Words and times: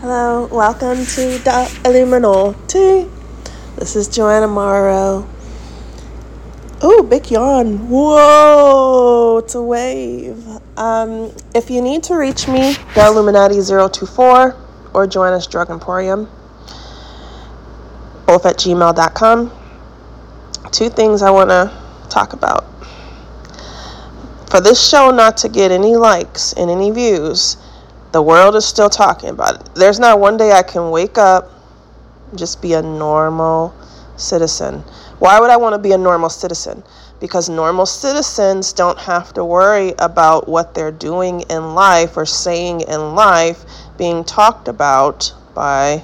Hello, 0.00 0.46
welcome 0.46 1.04
to 1.04 1.36
the 1.44 1.80
Illuminati. 1.84 3.06
This 3.76 3.96
is 3.96 4.08
Joanna 4.08 4.48
Morrow. 4.48 5.28
Oh, 6.80 7.02
big 7.02 7.30
yawn. 7.30 7.90
Whoa, 7.90 9.42
it's 9.44 9.54
a 9.54 9.60
wave. 9.60 10.42
Um, 10.78 11.30
if 11.54 11.68
you 11.68 11.82
need 11.82 12.02
to 12.04 12.14
reach 12.14 12.48
me, 12.48 12.72
the 12.94 13.02
Illuminati024 13.02 14.56
or 14.94 15.06
Joanna's 15.06 15.46
Drug 15.46 15.68
Emporium, 15.68 16.30
both 18.24 18.46
at 18.46 18.56
gmail.com. 18.56 19.52
Two 20.72 20.88
things 20.88 21.20
I 21.20 21.30
want 21.30 21.50
to 21.50 21.70
talk 22.08 22.32
about. 22.32 22.64
For 24.48 24.62
this 24.62 24.82
show 24.88 25.10
not 25.10 25.36
to 25.36 25.50
get 25.50 25.70
any 25.70 25.94
likes 25.96 26.54
and 26.54 26.70
any 26.70 26.90
views, 26.90 27.58
the 28.12 28.22
world 28.22 28.56
is 28.56 28.66
still 28.66 28.90
talking 28.90 29.30
about 29.30 29.60
it. 29.60 29.74
There's 29.74 30.00
not 30.00 30.18
one 30.20 30.36
day 30.36 30.52
I 30.52 30.62
can 30.62 30.90
wake 30.90 31.18
up, 31.18 31.50
just 32.34 32.60
be 32.60 32.74
a 32.74 32.82
normal 32.82 33.74
citizen. 34.16 34.82
Why 35.18 35.38
would 35.38 35.50
I 35.50 35.56
want 35.56 35.74
to 35.74 35.78
be 35.78 35.92
a 35.92 35.98
normal 35.98 36.30
citizen? 36.30 36.82
Because 37.20 37.48
normal 37.48 37.86
citizens 37.86 38.72
don't 38.72 38.98
have 38.98 39.34
to 39.34 39.44
worry 39.44 39.92
about 39.98 40.48
what 40.48 40.74
they're 40.74 40.90
doing 40.90 41.42
in 41.50 41.74
life 41.74 42.16
or 42.16 42.24
saying 42.24 42.80
in 42.82 43.14
life 43.14 43.64
being 43.98 44.24
talked 44.24 44.68
about 44.68 45.32
by 45.54 46.02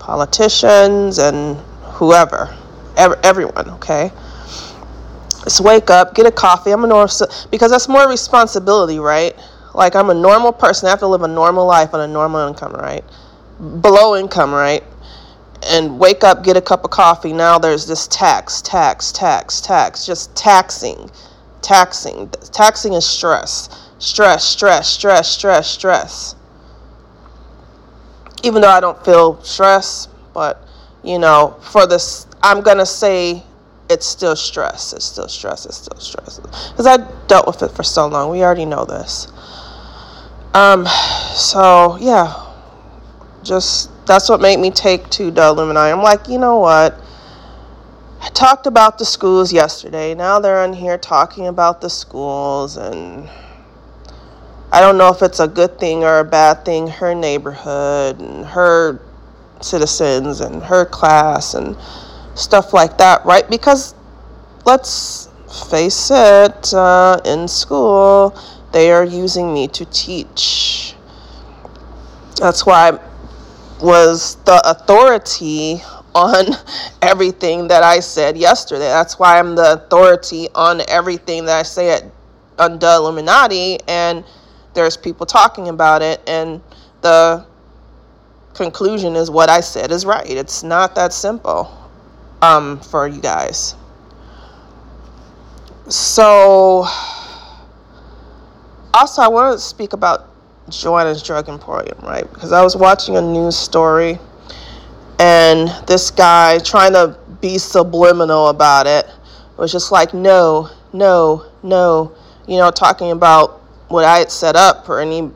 politicians 0.00 1.18
and 1.18 1.56
whoever, 1.82 2.54
everyone, 2.96 3.70
okay? 3.70 4.10
Just 5.44 5.60
wake 5.60 5.88
up, 5.88 6.14
get 6.14 6.26
a 6.26 6.32
coffee. 6.32 6.72
I'm 6.72 6.82
a 6.84 6.86
normal, 6.86 7.08
because 7.50 7.70
that's 7.70 7.88
more 7.88 8.08
responsibility, 8.08 8.98
right? 8.98 9.34
Like 9.74 9.94
I'm 9.94 10.10
a 10.10 10.14
normal 10.14 10.52
person. 10.52 10.86
I 10.86 10.90
have 10.90 10.98
to 11.00 11.06
live 11.06 11.22
a 11.22 11.28
normal 11.28 11.66
life 11.66 11.94
on 11.94 12.00
a 12.00 12.06
normal 12.06 12.48
income, 12.48 12.72
right? 12.72 13.04
Below 13.80 14.16
income, 14.16 14.52
right? 14.52 14.82
And 15.66 15.98
wake 15.98 16.24
up, 16.24 16.42
get 16.42 16.56
a 16.56 16.60
cup 16.60 16.84
of 16.84 16.90
coffee. 16.90 17.32
Now 17.32 17.58
there's 17.58 17.86
this 17.86 18.06
tax, 18.08 18.62
tax, 18.62 19.12
tax, 19.12 19.60
tax, 19.60 20.06
just 20.06 20.34
taxing, 20.34 21.10
taxing. 21.62 22.30
Taxing 22.52 22.94
is 22.94 23.06
stress. 23.06 23.68
Stress, 23.98 24.44
stress, 24.44 24.88
stress, 24.88 25.28
stress, 25.30 25.68
stress. 25.68 26.34
Even 28.42 28.62
though 28.62 28.70
I 28.70 28.80
don't 28.80 29.04
feel 29.04 29.42
stress, 29.42 30.08
but 30.32 30.66
you 31.04 31.18
know, 31.18 31.58
for 31.60 31.86
this, 31.86 32.26
I'm 32.42 32.62
gonna 32.62 32.86
say 32.86 33.42
it's 33.90 34.06
still 34.06 34.36
stress. 34.36 34.92
It's 34.92 35.04
still 35.04 35.28
stress. 35.28 35.66
It's 35.66 35.76
still 35.76 35.98
stress. 35.98 36.38
Because 36.70 36.86
I 36.86 36.98
dealt 37.26 37.46
with 37.46 37.62
it 37.62 37.72
for 37.72 37.82
so 37.82 38.06
long. 38.06 38.30
We 38.30 38.42
already 38.42 38.64
know 38.64 38.84
this. 38.84 39.26
Um, 40.52 40.84
so 40.86 41.96
yeah, 42.00 42.34
just 43.44 43.90
that's 44.06 44.28
what 44.28 44.40
made 44.40 44.58
me 44.58 44.70
take 44.70 45.08
to 45.10 45.30
the 45.30 45.46
Illuminati. 45.46 45.92
I'm 45.92 46.02
like, 46.02 46.28
you 46.28 46.38
know 46.38 46.58
what? 46.58 47.00
I 48.20 48.28
talked 48.30 48.66
about 48.66 48.98
the 48.98 49.04
schools 49.04 49.52
yesterday. 49.52 50.14
Now 50.14 50.40
they're 50.40 50.64
in 50.64 50.72
here 50.72 50.98
talking 50.98 51.46
about 51.46 51.80
the 51.80 51.88
schools, 51.88 52.76
and 52.76 53.28
I 54.72 54.80
don't 54.80 54.98
know 54.98 55.08
if 55.08 55.22
it's 55.22 55.38
a 55.38 55.46
good 55.46 55.78
thing 55.78 56.02
or 56.02 56.18
a 56.18 56.24
bad 56.24 56.64
thing. 56.64 56.88
Her 56.88 57.14
neighborhood 57.14 58.20
and 58.20 58.44
her 58.44 59.00
citizens 59.60 60.40
and 60.40 60.62
her 60.64 60.84
class 60.84 61.54
and 61.54 61.76
stuff 62.34 62.72
like 62.72 62.98
that, 62.98 63.24
right? 63.24 63.48
Because 63.48 63.94
let's 64.66 65.28
face 65.70 66.10
it, 66.10 66.74
uh, 66.74 67.20
in 67.24 67.46
school, 67.46 68.36
they 68.72 68.92
are 68.92 69.04
using 69.04 69.52
me 69.52 69.68
to 69.68 69.84
teach. 69.86 70.94
That's 72.36 72.64
why 72.64 72.90
I 72.90 73.00
was 73.82 74.36
the 74.44 74.60
authority 74.64 75.82
on 76.14 76.46
everything 77.02 77.68
that 77.68 77.82
I 77.82 78.00
said 78.00 78.36
yesterday. 78.36 78.88
That's 78.88 79.18
why 79.18 79.38
I'm 79.38 79.54
the 79.54 79.74
authority 79.74 80.48
on 80.54 80.82
everything 80.88 81.44
that 81.46 81.58
I 81.58 81.62
say 81.62 81.90
at 81.90 82.04
the 82.56 82.94
Illuminati 82.96 83.78
and 83.88 84.24
there's 84.74 84.96
people 84.96 85.24
talking 85.26 85.68
about 85.68 86.02
it 86.02 86.20
and 86.26 86.60
the 87.00 87.46
conclusion 88.54 89.16
is 89.16 89.30
what 89.30 89.48
I 89.48 89.60
said 89.60 89.90
is 89.90 90.04
right. 90.04 90.28
It's 90.28 90.62
not 90.62 90.94
that 90.96 91.12
simple 91.12 91.90
um, 92.42 92.80
for 92.80 93.08
you 93.08 93.20
guys. 93.20 93.74
So 95.88 96.86
also, 98.94 99.22
I 99.22 99.28
want 99.28 99.58
to 99.58 99.64
speak 99.64 99.92
about 99.92 100.28
Joanna's 100.68 101.22
Drug 101.22 101.48
Emporium, 101.48 101.98
right? 102.02 102.30
Because 102.32 102.52
I 102.52 102.62
was 102.62 102.76
watching 102.76 103.16
a 103.16 103.22
news 103.22 103.56
story 103.56 104.18
and 105.18 105.68
this 105.86 106.10
guy 106.10 106.58
trying 106.58 106.92
to 106.94 107.18
be 107.40 107.58
subliminal 107.58 108.48
about 108.48 108.86
it 108.86 109.06
was 109.58 109.70
just 109.70 109.92
like, 109.92 110.14
no, 110.14 110.70
no, 110.92 111.44
no, 111.62 112.12
you 112.48 112.56
know, 112.56 112.70
talking 112.70 113.10
about 113.10 113.60
what 113.88 114.04
I 114.04 114.18
had 114.18 114.30
set 114.30 114.56
up 114.56 114.86
for 114.86 115.00
any 115.00 115.30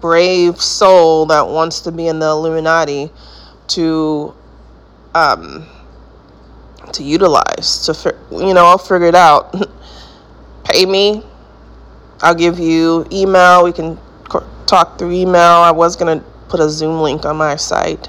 brave 0.00 0.60
soul 0.60 1.26
that 1.26 1.46
wants 1.46 1.80
to 1.82 1.92
be 1.92 2.08
in 2.08 2.18
the 2.18 2.26
Illuminati 2.26 3.10
to 3.68 4.34
um 5.14 5.66
to 6.92 7.02
utilize 7.02 7.86
to 7.86 8.16
you 8.30 8.54
know 8.54 8.66
I'll 8.66 8.78
figure 8.78 9.08
it 9.08 9.14
out 9.14 9.54
pay 10.64 10.86
me 10.86 11.24
I'll 12.22 12.34
give 12.34 12.58
you 12.58 13.06
email. 13.10 13.64
We 13.64 13.72
can 13.72 13.98
talk 14.66 14.98
through 14.98 15.12
email. 15.12 15.40
I 15.40 15.70
was 15.70 15.96
going 15.96 16.18
to 16.18 16.24
put 16.48 16.60
a 16.60 16.68
Zoom 16.68 17.00
link 17.00 17.24
on 17.24 17.36
my 17.36 17.56
site. 17.56 18.08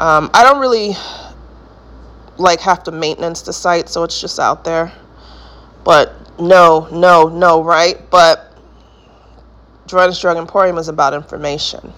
Um, 0.00 0.30
I 0.34 0.42
don't 0.42 0.60
really 0.60 0.94
like 2.38 2.60
have 2.60 2.82
to 2.84 2.90
maintenance 2.90 3.42
the 3.42 3.52
site, 3.52 3.88
so 3.88 4.02
it's 4.02 4.20
just 4.20 4.40
out 4.40 4.64
there. 4.64 4.92
But 5.84 6.12
no, 6.40 6.88
no, 6.90 7.28
no, 7.28 7.62
right? 7.62 7.98
But 8.10 8.56
Joanna's 9.86 10.18
Drug 10.18 10.36
Emporium 10.36 10.78
is 10.78 10.88
about 10.88 11.14
information. 11.14 11.92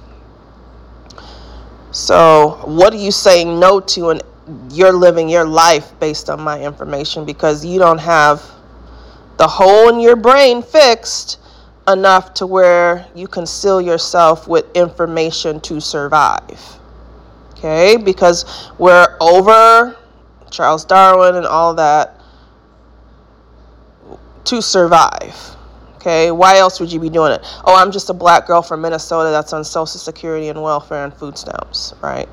So, 1.93 2.61
what 2.65 2.93
are 2.93 2.99
you 2.99 3.11
saying 3.11 3.59
no 3.59 3.81
to? 3.81 4.11
And 4.11 4.23
you're 4.71 4.93
living 4.93 5.29
your 5.29 5.47
life 5.47 5.99
based 5.99 6.29
on 6.29 6.41
my 6.41 6.63
information 6.63 7.25
because 7.25 7.65
you 7.65 7.79
don't 7.79 7.99
have 7.99 8.43
the 9.37 9.47
hole 9.47 9.89
in 9.89 10.01
your 10.01 10.17
brain 10.17 10.63
fixed 10.63 11.39
enough 11.89 12.35
to 12.35 12.47
where 12.47 13.07
you 13.15 13.29
can 13.29 13.47
seal 13.47 13.81
yourself 13.81 14.49
with 14.49 14.65
information 14.75 15.61
to 15.61 15.81
survive. 15.81 16.79
Okay? 17.53 17.97
Because 17.97 18.71
we're 18.79 19.17
over 19.21 19.97
Charles 20.51 20.85
Darwin 20.85 21.37
and 21.37 21.47
all 21.47 21.75
that 21.75 22.21
to 24.45 24.63
survive. 24.63 25.35
Okay? 25.97 26.31
Why 26.31 26.59
else 26.59 26.81
would 26.81 26.93
you 26.93 27.01
be 27.01 27.11
doing 27.11 27.33
it? 27.33 27.41
Oh, 27.65 27.75
I'm 27.75 27.91
just 27.91 28.11
a 28.11 28.15
black 28.15 28.47
girl 28.47 28.63
from 28.63 28.81
Minnesota 28.81 29.31
that's 29.31 29.53
on 29.53 29.65
Social 29.65 29.99
Security 29.99 30.49
and 30.49 30.63
welfare 30.63 31.05
and 31.05 31.13
food 31.13 31.37
stamps, 31.37 31.95
right? 32.03 32.29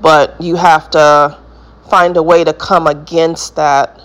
But 0.00 0.40
you 0.40 0.56
have 0.56 0.90
to 0.90 1.38
find 1.90 2.16
a 2.16 2.22
way 2.22 2.44
to 2.44 2.52
come 2.52 2.86
against 2.86 3.56
that 3.56 4.00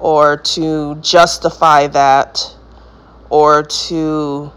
or 0.00 0.36
to 0.38 0.96
justify 0.96 1.86
that 1.86 2.56
or 3.28 3.62
to 3.62 4.50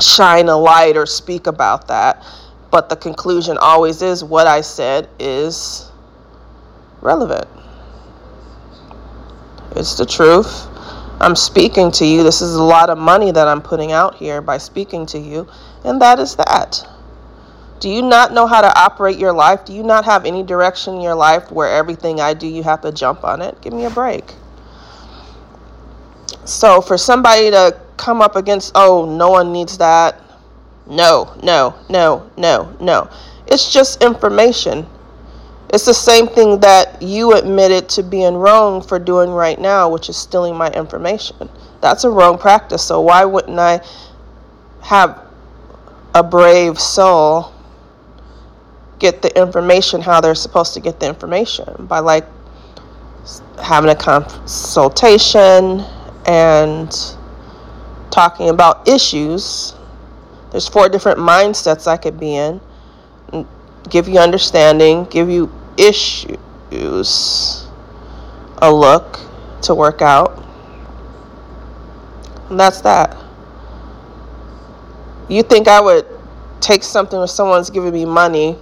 shine 0.00 0.48
a 0.48 0.56
light 0.56 0.96
or 0.96 1.06
speak 1.06 1.46
about 1.46 1.88
that. 1.88 2.24
But 2.70 2.88
the 2.88 2.96
conclusion 2.96 3.56
always 3.58 4.02
is 4.02 4.22
what 4.22 4.46
I 4.46 4.60
said 4.60 5.08
is 5.18 5.90
relevant. 7.00 7.46
It's 9.76 9.96
the 9.96 10.06
truth. 10.06 10.66
I'm 11.20 11.36
speaking 11.36 11.90
to 11.92 12.04
you. 12.04 12.22
This 12.22 12.42
is 12.42 12.54
a 12.54 12.62
lot 12.62 12.90
of 12.90 12.98
money 12.98 13.30
that 13.30 13.48
I'm 13.48 13.62
putting 13.62 13.92
out 13.92 14.16
here 14.16 14.40
by 14.40 14.58
speaking 14.58 15.06
to 15.06 15.18
you, 15.18 15.48
and 15.84 16.00
that 16.02 16.18
is 16.18 16.36
that. 16.36 16.86
Do 17.84 17.90
you 17.90 18.00
not 18.00 18.32
know 18.32 18.46
how 18.46 18.62
to 18.62 18.80
operate 18.80 19.18
your 19.18 19.34
life? 19.34 19.66
Do 19.66 19.74
you 19.74 19.82
not 19.82 20.06
have 20.06 20.24
any 20.24 20.42
direction 20.42 20.94
in 20.94 21.00
your 21.02 21.14
life 21.14 21.52
where 21.52 21.68
everything 21.68 22.18
I 22.18 22.32
do, 22.32 22.46
you 22.46 22.62
have 22.62 22.80
to 22.80 22.90
jump 22.90 23.24
on 23.24 23.42
it? 23.42 23.60
Give 23.60 23.74
me 23.74 23.84
a 23.84 23.90
break. 23.90 24.24
So 26.46 26.80
for 26.80 26.96
somebody 26.96 27.50
to 27.50 27.78
come 27.98 28.22
up 28.22 28.36
against, 28.36 28.72
oh, 28.74 29.04
no 29.04 29.28
one 29.28 29.52
needs 29.52 29.76
that. 29.76 30.18
No, 30.86 31.36
no, 31.42 31.74
no, 31.90 32.30
no, 32.38 32.74
no. 32.80 33.10
It's 33.48 33.70
just 33.70 34.02
information. 34.02 34.86
It's 35.68 35.84
the 35.84 35.92
same 35.92 36.26
thing 36.26 36.60
that 36.60 37.02
you 37.02 37.34
admitted 37.34 37.90
to 37.90 38.02
being 38.02 38.32
wrong 38.34 38.80
for 38.80 38.98
doing 38.98 39.28
right 39.28 39.60
now, 39.60 39.90
which 39.90 40.08
is 40.08 40.16
stealing 40.16 40.56
my 40.56 40.70
information. 40.70 41.50
That's 41.82 42.04
a 42.04 42.08
wrong 42.08 42.38
practice. 42.38 42.82
So 42.82 43.02
why 43.02 43.26
wouldn't 43.26 43.58
I 43.58 43.82
have 44.80 45.20
a 46.14 46.22
brave 46.22 46.80
soul 46.80 47.53
get 49.04 49.20
the 49.20 49.38
information 49.38 50.00
how 50.00 50.20
they're 50.20 50.34
supposed 50.34 50.72
to 50.72 50.80
get 50.80 50.98
the 50.98 51.06
information 51.06 51.86
by 51.86 51.98
like 51.98 52.24
having 53.62 53.90
a 53.90 53.94
consultation 53.94 55.84
and 56.26 57.16
talking 58.10 58.48
about 58.48 58.88
issues. 58.88 59.74
There's 60.50 60.68
four 60.68 60.88
different 60.88 61.18
mindsets 61.18 61.86
I 61.86 61.98
could 61.98 62.18
be 62.18 62.34
in 62.34 62.60
give 63.90 64.08
you 64.08 64.18
understanding, 64.18 65.04
give 65.04 65.28
you 65.28 65.52
issues 65.76 66.38
a 68.58 68.72
look 68.72 69.20
to 69.62 69.74
work 69.74 70.00
out. 70.02 70.42
And 72.48 72.58
that's 72.58 72.80
that. 72.82 73.16
You 75.28 75.42
think 75.42 75.68
I 75.68 75.80
would 75.80 76.06
take 76.60 76.82
something 76.82 77.18
when 77.18 77.28
someone's 77.28 77.70
giving 77.70 77.92
me 77.92 78.04
money 78.04 78.58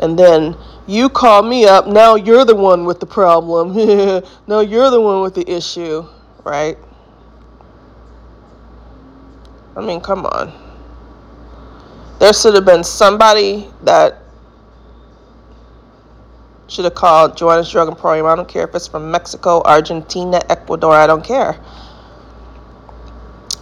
and 0.00 0.18
then 0.18 0.56
you 0.86 1.08
call 1.08 1.42
me 1.42 1.66
up, 1.66 1.86
now 1.86 2.14
you're 2.14 2.44
the 2.44 2.54
one 2.54 2.84
with 2.84 3.00
the 3.00 3.06
problem. 3.06 3.74
now 4.48 4.60
you're 4.60 4.90
the 4.90 5.00
one 5.00 5.22
with 5.22 5.34
the 5.34 5.48
issue, 5.48 6.04
right? 6.42 6.76
I 9.76 9.80
mean, 9.82 10.00
come 10.00 10.26
on. 10.26 10.52
There 12.18 12.32
should 12.32 12.54
have 12.54 12.64
been 12.64 12.82
somebody 12.82 13.68
that 13.82 14.18
should 16.66 16.84
have 16.84 16.94
called 16.94 17.36
Joanna's 17.36 17.70
Drug 17.70 17.88
Emporium. 17.88 18.26
I 18.26 18.34
don't 18.34 18.48
care 18.48 18.66
if 18.66 18.74
it's 18.74 18.88
from 18.88 19.10
Mexico, 19.10 19.62
Argentina, 19.64 20.40
Ecuador, 20.48 20.92
I 20.92 21.06
don't 21.06 21.24
care. 21.24 21.60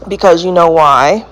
Because 0.06 0.44
you 0.44 0.52
know 0.52 0.70
why? 0.70 1.26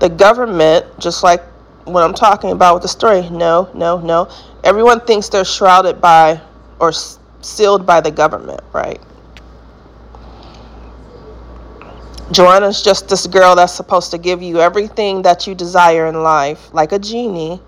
The 0.00 0.08
government, 0.08 0.86
just 0.98 1.22
like 1.22 1.42
what 1.86 2.02
I'm 2.02 2.14
talking 2.14 2.50
about 2.50 2.74
with 2.74 2.82
the 2.82 2.88
story, 2.88 3.28
no, 3.30 3.70
no, 3.74 3.98
no. 4.00 4.28
Everyone 4.64 5.00
thinks 5.00 5.28
they're 5.28 5.44
shrouded 5.44 6.00
by 6.00 6.40
or 6.80 6.92
sealed 7.40 7.86
by 7.86 8.00
the 8.00 8.10
government, 8.10 8.60
right? 8.72 9.00
Joanna's 12.32 12.82
just 12.82 13.08
this 13.08 13.26
girl 13.26 13.54
that's 13.54 13.72
supposed 13.72 14.10
to 14.10 14.18
give 14.18 14.42
you 14.42 14.60
everything 14.60 15.22
that 15.22 15.46
you 15.46 15.54
desire 15.54 16.06
in 16.06 16.22
life, 16.22 16.72
like 16.74 16.90
a 16.92 16.98
genie. 16.98 17.60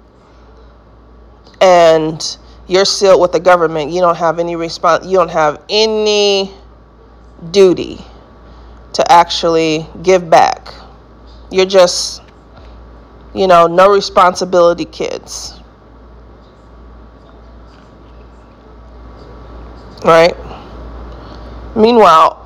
And 1.61 2.37
you're 2.67 2.85
sealed 2.85 3.21
with 3.21 3.33
the 3.33 3.41
government. 3.41 3.93
You 3.93 4.01
don't 4.01 4.17
have 4.17 4.39
any 4.39 4.57
response. 4.57 5.07
You 5.07 5.17
don't 5.17 5.31
have 5.31 5.63
any 5.69 6.53
duty 7.51 7.99
to 8.95 9.13
actually 9.13 9.87
give 10.03 10.29
back. 10.29 10.75
You're 11.51 11.67
just, 11.67 12.23
you 13.35 13.47
know, 13.47 13.67
no 13.67 13.93
responsibility 13.93 14.85
kids. 14.85 15.61
Right? 20.05 20.35
Meanwhile, 21.75 22.45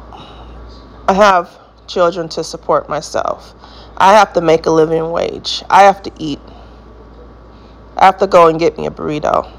I 1.08 1.14
have 1.14 1.58
children 1.86 2.28
to 2.30 2.44
support 2.44 2.88
myself. 2.88 3.54
I 3.96 4.12
have 4.14 4.32
to 4.32 4.40
make 4.40 4.66
a 4.66 4.70
living 4.70 5.10
wage. 5.10 5.62
I 5.68 5.82
have 5.82 6.02
to 6.02 6.12
eat. 6.18 6.40
I 7.96 8.06
have 8.06 8.18
to 8.18 8.26
go 8.26 8.48
and 8.48 8.58
get 8.58 8.76
me 8.76 8.86
a 8.86 8.90
burrito. 8.90 9.50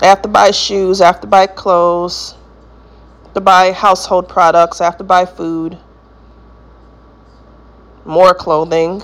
I 0.00 0.06
have 0.06 0.22
to 0.22 0.28
buy 0.28 0.52
shoes. 0.52 1.00
I 1.00 1.06
have 1.06 1.20
to 1.22 1.26
buy 1.26 1.46
clothes. 1.46 2.34
I 2.34 3.24
have 3.24 3.34
to 3.34 3.40
buy 3.40 3.72
household 3.72 4.28
products. 4.28 4.80
I 4.80 4.84
have 4.84 4.96
to 4.98 5.04
buy 5.04 5.26
food. 5.26 5.76
More 8.08 8.34
clothing. 8.34 9.02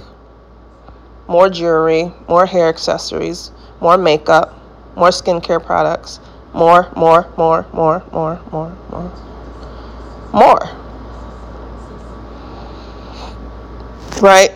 More 1.28 1.48
jewelry. 1.48 2.12
More 2.26 2.46
hair 2.46 2.68
accessories. 2.68 3.52
More 3.80 3.96
makeup. 3.96 4.58
More 4.96 5.10
skincare 5.10 5.64
products. 5.64 6.18
More, 6.52 6.92
more, 6.96 7.32
more, 7.36 7.64
more, 7.72 8.02
more, 8.12 8.40
more, 8.50 8.76
more. 8.90 9.12
More. 10.32 10.84
right? 14.24 14.50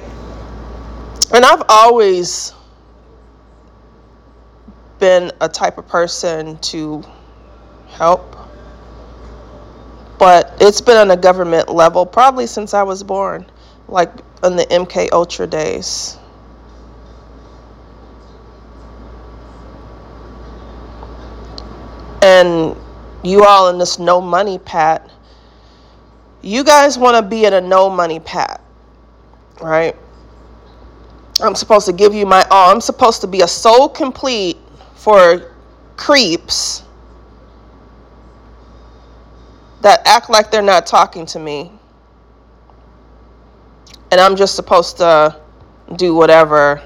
And 1.33 1.45
I've 1.45 1.63
always 1.69 2.55
been 4.99 5.31
a 5.43 5.49
type 5.49 5.77
of 5.77 5.87
person 5.87 6.57
to 6.59 7.05
help, 7.89 8.35
but 10.19 10.57
it's 10.61 10.81
been 10.81 10.97
on 10.97 11.11
a 11.11 11.17
government 11.17 11.69
level 11.69 12.07
probably 12.07 12.47
since 12.47 12.73
I 12.73 12.83
was 12.83 13.03
born, 13.03 13.45
like 13.89 14.11
in 14.45 14.57
the 14.57 14.67
MK 14.67 15.11
Ultra 15.13 15.47
days. 15.47 16.19
And 22.23 22.77
you 23.23 23.45
all 23.45 23.69
in 23.69 23.79
this 23.79 23.99
no 23.99 24.21
money 24.21 24.59
pat, 24.59 25.11
you 26.43 26.65
guys 26.65 26.99
want 26.99 27.17
to 27.17 27.23
be 27.23 27.45
in 27.45 27.55
a 27.55 27.61
no 27.61 27.89
money 27.89 28.21
pat 28.21 28.61
right? 29.61 29.97
I'm 31.41 31.55
supposed 31.55 31.87
to 31.87 31.93
give 31.93 32.15
you 32.15 32.27
my 32.27 32.45
all. 32.51 32.73
I'm 32.73 32.81
supposed 32.81 33.21
to 33.21 33.27
be 33.27 33.43
a 33.43 33.49
soul 33.49 33.89
complete 33.89 34.57
for 34.95 35.53
creeps 35.97 36.83
that 39.81 40.01
act 40.05 40.29
like 40.31 40.51
they're 40.51 40.63
not 40.63 40.87
talking 40.87 41.27
to 41.27 41.39
me. 41.39 41.78
And 44.11 44.21
I'm 44.21 44.37
just 44.37 44.55
supposed 44.57 44.97
to 44.99 45.37
do 45.97 46.15
whatever 46.15 46.83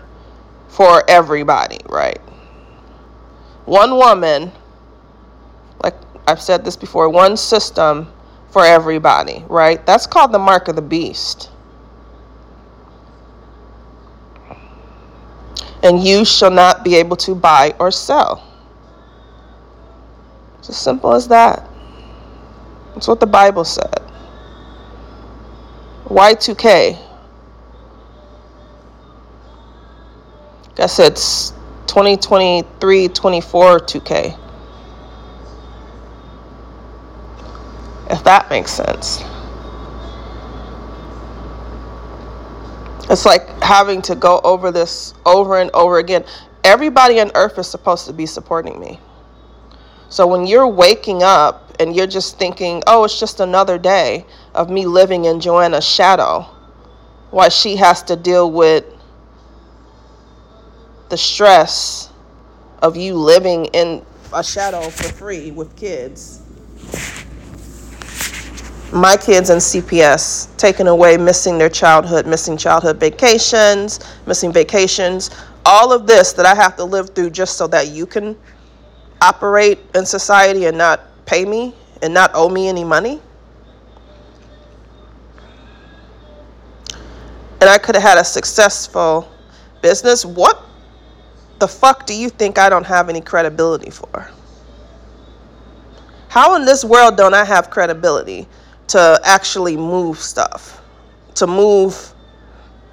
for 0.69 1.09
everybody, 1.09 1.79
right? 1.89 2.21
One 3.65 3.97
woman, 3.97 4.51
like 5.83 5.95
I've 6.27 6.41
said 6.41 6.65
this 6.65 6.77
before, 6.77 7.09
one 7.09 7.37
system 7.37 8.13
for 8.51 8.65
everybody, 8.65 9.45
right? 9.49 9.85
That's 9.87 10.07
called 10.07 10.33
the 10.33 10.39
mark 10.39 10.69
of 10.69 10.77
the 10.77 10.83
beast. 10.83 11.53
and 15.83 16.03
you 16.03 16.25
shall 16.25 16.51
not 16.51 16.85
be 16.85 16.95
able 16.95 17.17
to 17.17 17.35
buy 17.35 17.75
or 17.79 17.91
sell. 17.91 18.49
It's 20.59 20.71
as 20.71 20.77
simple 20.77 21.13
as 21.13 21.27
that. 21.29 21.69
That's 22.95 23.09
what 23.09 23.21
the 23.21 23.27
Bible 23.27 23.65
said. 23.65 24.01
Y2K. 26.05 26.99
Guess 30.75 30.99
it's 30.99 31.51
2023 31.87 33.09
24 33.09 33.81
2K. 33.81 34.39
If 38.11 38.25
that 38.25 38.49
makes 38.49 38.71
sense. 38.71 39.23
It's 43.11 43.27
like 43.27 43.49
having 43.63 44.01
to 44.03 44.15
go 44.15 44.41
over 44.43 44.71
this 44.71 45.13
over 45.27 45.59
and 45.59 45.71
over 45.75 45.99
again. 45.99 46.25
Everybody 46.65 47.21
on 47.21 47.31
earth 47.35 47.59
is 47.59 47.67
supposed 47.67 48.07
to 48.07 48.13
be 48.15 48.25
supporting 48.25 48.81
me. 48.81 48.99
So 50.09 50.27
when 50.27 50.47
you're 50.47 50.69
waking 50.69 51.23
up 51.23 51.75
and 51.81 51.95
you're 51.95 52.07
just 52.07 52.39
thinking, 52.39 52.83
oh, 52.87 53.05
it's 53.05 53.19
just 53.19 53.41
another 53.41 53.77
day 53.77 54.25
of 54.55 54.71
me 54.71 54.87
living 54.87 55.27
in 55.27 55.41
Joanna's 55.41 55.87
shadow, 55.87 56.47
why 57.31 57.49
she 57.49 57.77
has 57.77 58.03
to 58.05 58.17
deal 58.17 58.51
with 58.51 58.85
the 61.13 61.19
stress 61.19 62.09
of 62.81 62.97
you 62.97 63.15
living 63.15 63.67
in 63.67 64.03
a 64.33 64.43
shadow 64.43 64.81
for 64.81 65.13
free 65.13 65.51
with 65.51 65.77
kids 65.77 66.41
my 68.93 69.15
kids 69.17 69.51
in 69.51 69.59
CPS 69.59 70.55
taken 70.57 70.87
away, 70.87 71.19
missing 71.19 71.59
their 71.59 71.69
childhood, 71.69 72.27
missing 72.27 72.57
childhood 72.57 72.99
vacations, 72.99 74.01
missing 74.27 74.53
vacations, 74.53 75.31
all 75.67 75.93
of 75.93 76.07
this 76.07 76.33
that 76.33 76.47
I 76.47 76.55
have 76.55 76.77
to 76.77 76.85
live 76.85 77.11
through 77.11 77.31
just 77.31 77.59
so 77.59 77.67
that 77.69 77.89
you 77.89 78.07
can 78.07 78.37
operate 79.21 79.81
in 79.95 80.05
society 80.07 80.65
and 80.67 80.77
not 80.77 81.01
pay 81.27 81.45
me 81.45 81.75
and 82.03 82.13
not 82.13 82.31
owe 82.35 82.49
me 82.49 82.69
any 82.69 82.85
money. 82.85 83.21
And 87.61 87.71
I 87.71 87.79
could 87.79 87.95
have 87.97 88.05
had 88.05 88.19
a 88.19 88.25
successful 88.25 89.31
business. 89.81 90.25
What 90.25 90.63
the 91.63 91.69
fuck 91.69 92.07
do 92.07 92.15
you 92.15 92.29
think 92.29 92.59
I 92.59 92.69
don't 92.69 92.87
have 92.87 93.09
any 93.09 93.21
credibility 93.21 93.91
for? 93.91 94.29
How 96.29 96.57
in 96.57 96.65
this 96.65 96.85
world 96.85 97.17
don't 97.17 97.35
I 97.35 97.45
have 97.45 97.71
credibility? 97.71 98.49
to 98.93 99.19
actually 99.25 99.75
move 99.75 100.19
stuff, 100.19 100.83
to 101.35 101.47
move 101.47 102.13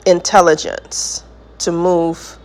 intelligence, 0.05 1.25
to 1.57 1.73
move 1.73 2.37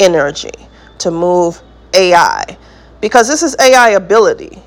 energy, 0.00 0.50
to 0.98 1.12
move 1.12 1.62
AI. 1.94 2.58
Because 3.00 3.28
this 3.28 3.44
is 3.44 3.54
AI 3.60 3.90
ability. 3.90 4.60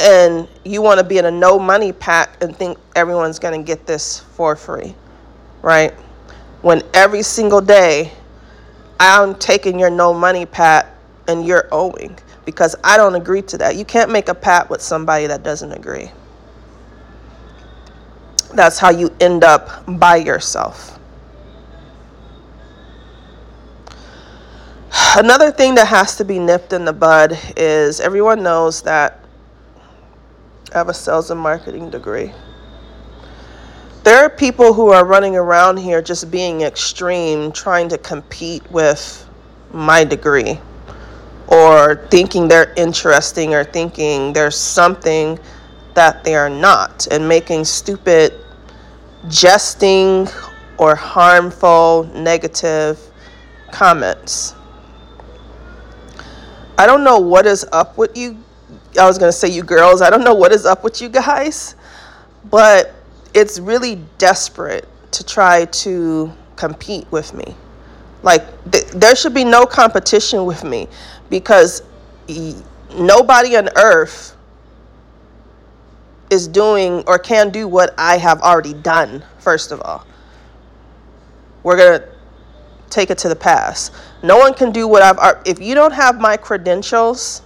And 0.00 0.46
you 0.66 0.82
want 0.82 1.00
to 1.00 1.04
be 1.04 1.16
in 1.16 1.24
a 1.24 1.30
no 1.30 1.58
money 1.58 1.92
pack 1.92 2.42
and 2.42 2.54
think 2.54 2.76
everyone's 2.94 3.38
going 3.38 3.58
to 3.58 3.66
get 3.66 3.86
this 3.86 4.20
for 4.20 4.54
free, 4.54 4.94
right? 5.62 5.94
when 6.62 6.82
every 6.94 7.22
single 7.22 7.60
day 7.60 8.12
I'm 9.00 9.34
taking 9.36 9.78
your 9.78 9.90
no 9.90 10.12
money 10.12 10.44
pat 10.46 10.94
and 11.28 11.46
you're 11.46 11.68
owing 11.70 12.18
because 12.44 12.74
I 12.82 12.96
don't 12.96 13.14
agree 13.14 13.42
to 13.42 13.58
that. 13.58 13.76
You 13.76 13.84
can't 13.84 14.10
make 14.10 14.28
a 14.28 14.34
pat 14.34 14.68
with 14.70 14.80
somebody 14.80 15.26
that 15.26 15.42
doesn't 15.42 15.72
agree. 15.72 16.10
That's 18.54 18.78
how 18.78 18.90
you 18.90 19.14
end 19.20 19.44
up 19.44 19.84
by 19.86 20.16
yourself. 20.16 20.98
Another 25.16 25.50
thing 25.50 25.74
that 25.74 25.86
has 25.88 26.16
to 26.16 26.24
be 26.24 26.38
nipped 26.38 26.72
in 26.72 26.84
the 26.84 26.92
bud 26.92 27.38
is 27.56 28.00
everyone 28.00 28.42
knows 28.42 28.82
that 28.82 29.20
I 30.72 30.78
have 30.78 30.88
a 30.88 30.94
sales 30.94 31.30
and 31.30 31.40
marketing 31.40 31.90
degree. 31.90 32.32
There 34.04 34.24
are 34.24 34.30
people 34.30 34.72
who 34.72 34.88
are 34.88 35.04
running 35.04 35.36
around 35.36 35.76
here 35.78 36.00
just 36.00 36.30
being 36.30 36.62
extreme, 36.62 37.52
trying 37.52 37.88
to 37.90 37.98
compete 37.98 38.68
with 38.70 39.28
my 39.72 40.04
degree, 40.04 40.58
or 41.48 42.06
thinking 42.10 42.48
they're 42.48 42.72
interesting, 42.74 43.54
or 43.54 43.64
thinking 43.64 44.32
there's 44.32 44.56
something 44.56 45.38
that 45.94 46.24
they 46.24 46.36
are 46.36 46.48
not, 46.48 47.08
and 47.10 47.28
making 47.28 47.64
stupid, 47.64 48.32
jesting, 49.28 50.28
or 50.78 50.94
harmful, 50.94 52.04
negative 52.14 52.98
comments. 53.72 54.54
I 56.78 56.86
don't 56.86 57.02
know 57.02 57.18
what 57.18 57.46
is 57.46 57.66
up 57.72 57.98
with 57.98 58.16
you. 58.16 58.38
I 58.98 59.06
was 59.06 59.18
going 59.18 59.30
to 59.30 59.36
say 59.36 59.48
you 59.48 59.64
girls. 59.64 60.00
I 60.00 60.08
don't 60.08 60.22
know 60.22 60.34
what 60.34 60.52
is 60.52 60.64
up 60.64 60.84
with 60.84 61.02
you 61.02 61.08
guys, 61.08 61.74
but 62.44 62.94
it's 63.38 63.60
really 63.60 64.00
desperate 64.18 64.88
to 65.12 65.24
try 65.24 65.64
to 65.66 66.32
compete 66.56 67.06
with 67.12 67.32
me. 67.34 67.54
Like, 68.24 68.42
th- 68.72 68.86
there 68.88 69.14
should 69.14 69.32
be 69.32 69.44
no 69.44 69.64
competition 69.64 70.44
with 70.44 70.64
me 70.64 70.88
because 71.30 71.82
y- 72.28 72.56
nobody 72.96 73.56
on 73.56 73.68
earth 73.76 74.36
is 76.30 76.48
doing 76.48 77.04
or 77.06 77.16
can 77.16 77.50
do 77.50 77.68
what 77.68 77.94
I 77.96 78.18
have 78.18 78.42
already 78.42 78.74
done, 78.74 79.22
first 79.38 79.70
of 79.70 79.80
all. 79.82 80.04
We're 81.62 81.76
going 81.76 82.00
to 82.00 82.08
take 82.90 83.10
it 83.10 83.18
to 83.18 83.28
the 83.28 83.36
past. 83.36 83.94
No 84.24 84.36
one 84.36 84.52
can 84.52 84.72
do 84.72 84.88
what 84.88 85.02
I've, 85.02 85.40
if 85.46 85.60
you 85.60 85.76
don't 85.76 85.92
have 85.92 86.20
my 86.20 86.36
credentials, 86.36 87.42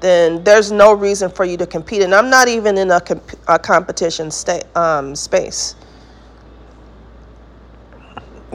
then 0.00 0.44
there's 0.44 0.70
no 0.70 0.92
reason 0.92 1.30
for 1.30 1.44
you 1.44 1.56
to 1.56 1.66
compete. 1.66 2.02
And 2.02 2.14
I'm 2.14 2.30
not 2.30 2.48
even 2.48 2.78
in 2.78 2.90
a, 2.90 3.00
comp- 3.00 3.38
a 3.48 3.58
competition 3.58 4.30
sta- 4.30 4.66
um, 4.74 5.16
space. 5.16 5.74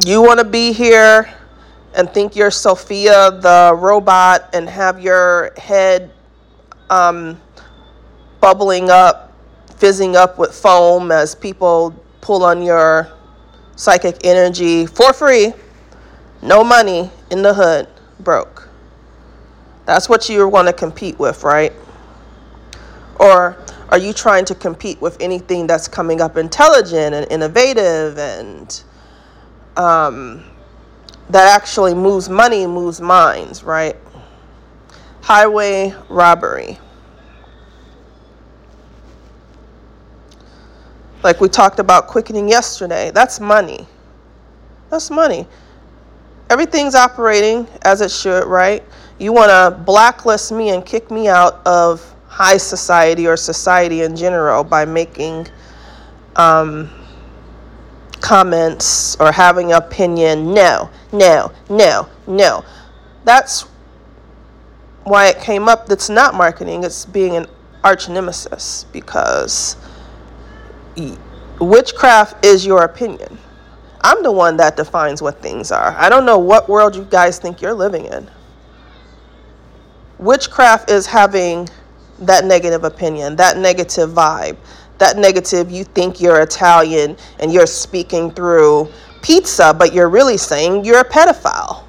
You 0.05 0.21
want 0.21 0.39
to 0.39 0.45
be 0.45 0.71
here 0.71 1.31
and 1.95 2.09
think 2.09 2.35
you're 2.35 2.51
Sophia 2.51 3.31
the 3.31 3.73
robot 3.77 4.49
and 4.53 4.69
have 4.69 5.01
your 5.01 5.51
head 5.57 6.11
um, 6.89 7.39
bubbling 8.39 8.89
up, 8.89 9.33
fizzing 9.77 10.15
up 10.15 10.37
with 10.37 10.53
foam 10.53 11.11
as 11.11 11.35
people 11.35 11.93
pull 12.21 12.43
on 12.43 12.61
your 12.61 13.11
psychic 13.75 14.17
energy 14.23 14.85
for 14.85 15.11
free, 15.13 15.53
no 16.41 16.63
money 16.63 17.09
in 17.29 17.41
the 17.41 17.53
hood, 17.53 17.87
broke. 18.19 18.70
That's 19.85 20.07
what 20.07 20.29
you 20.29 20.47
want 20.47 20.67
to 20.67 20.73
compete 20.73 21.17
with, 21.19 21.43
right? 21.43 21.73
Or 23.19 23.57
are 23.89 23.97
you 23.97 24.13
trying 24.13 24.45
to 24.45 24.55
compete 24.55 25.01
with 25.01 25.17
anything 25.19 25.67
that's 25.67 25.87
coming 25.87 26.21
up 26.21 26.37
intelligent 26.37 27.13
and 27.13 27.29
innovative 27.31 28.17
and 28.17 28.83
um, 29.77 30.43
that 31.29 31.47
actually 31.55 31.93
moves 31.93 32.29
money, 32.29 32.65
moves 32.67 33.01
minds, 33.01 33.63
right? 33.63 33.95
Highway 35.21 35.93
robbery. 36.09 36.79
Like 41.23 41.39
we 41.39 41.49
talked 41.49 41.79
about 41.79 42.07
quickening 42.07 42.49
yesterday, 42.49 43.11
that's 43.11 43.39
money. 43.39 43.87
That's 44.89 45.11
money. 45.11 45.47
Everything's 46.49 46.95
operating 46.95 47.67
as 47.83 48.01
it 48.01 48.11
should, 48.11 48.45
right? 48.45 48.83
You 49.21 49.31
want 49.33 49.51
to 49.51 49.79
blacklist 49.83 50.51
me 50.51 50.69
and 50.69 50.83
kick 50.83 51.11
me 51.11 51.27
out 51.27 51.61
of 51.67 52.03
high 52.27 52.57
society 52.57 53.27
or 53.27 53.37
society 53.37 54.01
in 54.01 54.15
general 54.15 54.63
by 54.63 54.83
making 54.83 55.47
um, 56.37 56.89
comments 58.19 59.15
or 59.19 59.31
having 59.31 59.73
opinion. 59.73 60.55
No, 60.55 60.89
no, 61.13 61.51
no, 61.69 62.09
no. 62.25 62.65
That's 63.23 63.67
why 65.03 65.27
it 65.27 65.39
came 65.39 65.69
up. 65.69 65.85
That's 65.85 66.09
not 66.09 66.33
marketing. 66.33 66.83
It's 66.83 67.05
being 67.05 67.35
an 67.35 67.45
arch 67.83 68.09
nemesis 68.09 68.87
because 68.91 69.77
witchcraft 71.59 72.43
is 72.43 72.65
your 72.65 72.85
opinion. 72.85 73.37
I'm 74.03 74.23
the 74.23 74.31
one 74.31 74.57
that 74.57 74.75
defines 74.75 75.21
what 75.21 75.43
things 75.43 75.71
are. 75.71 75.95
I 75.95 76.09
don't 76.09 76.25
know 76.25 76.39
what 76.39 76.67
world 76.67 76.95
you 76.95 77.03
guys 77.03 77.37
think 77.37 77.61
you're 77.61 77.75
living 77.75 78.05
in. 78.05 78.27
Witchcraft 80.21 80.89
is 80.89 81.05
having 81.05 81.67
that 82.19 82.45
negative 82.45 82.83
opinion, 82.83 83.35
that 83.35 83.57
negative 83.57 84.11
vibe, 84.11 84.55
that 84.99 85.17
negative 85.17 85.71
you 85.71 85.83
think 85.83 86.21
you're 86.21 86.41
Italian 86.41 87.17
and 87.39 87.51
you're 87.51 87.65
speaking 87.65 88.31
through 88.31 88.87
pizza, 89.21 89.73
but 89.77 89.93
you're 89.93 90.09
really 90.09 90.37
saying 90.37 90.85
you're 90.85 90.99
a 90.99 91.03
pedophile. 91.03 91.83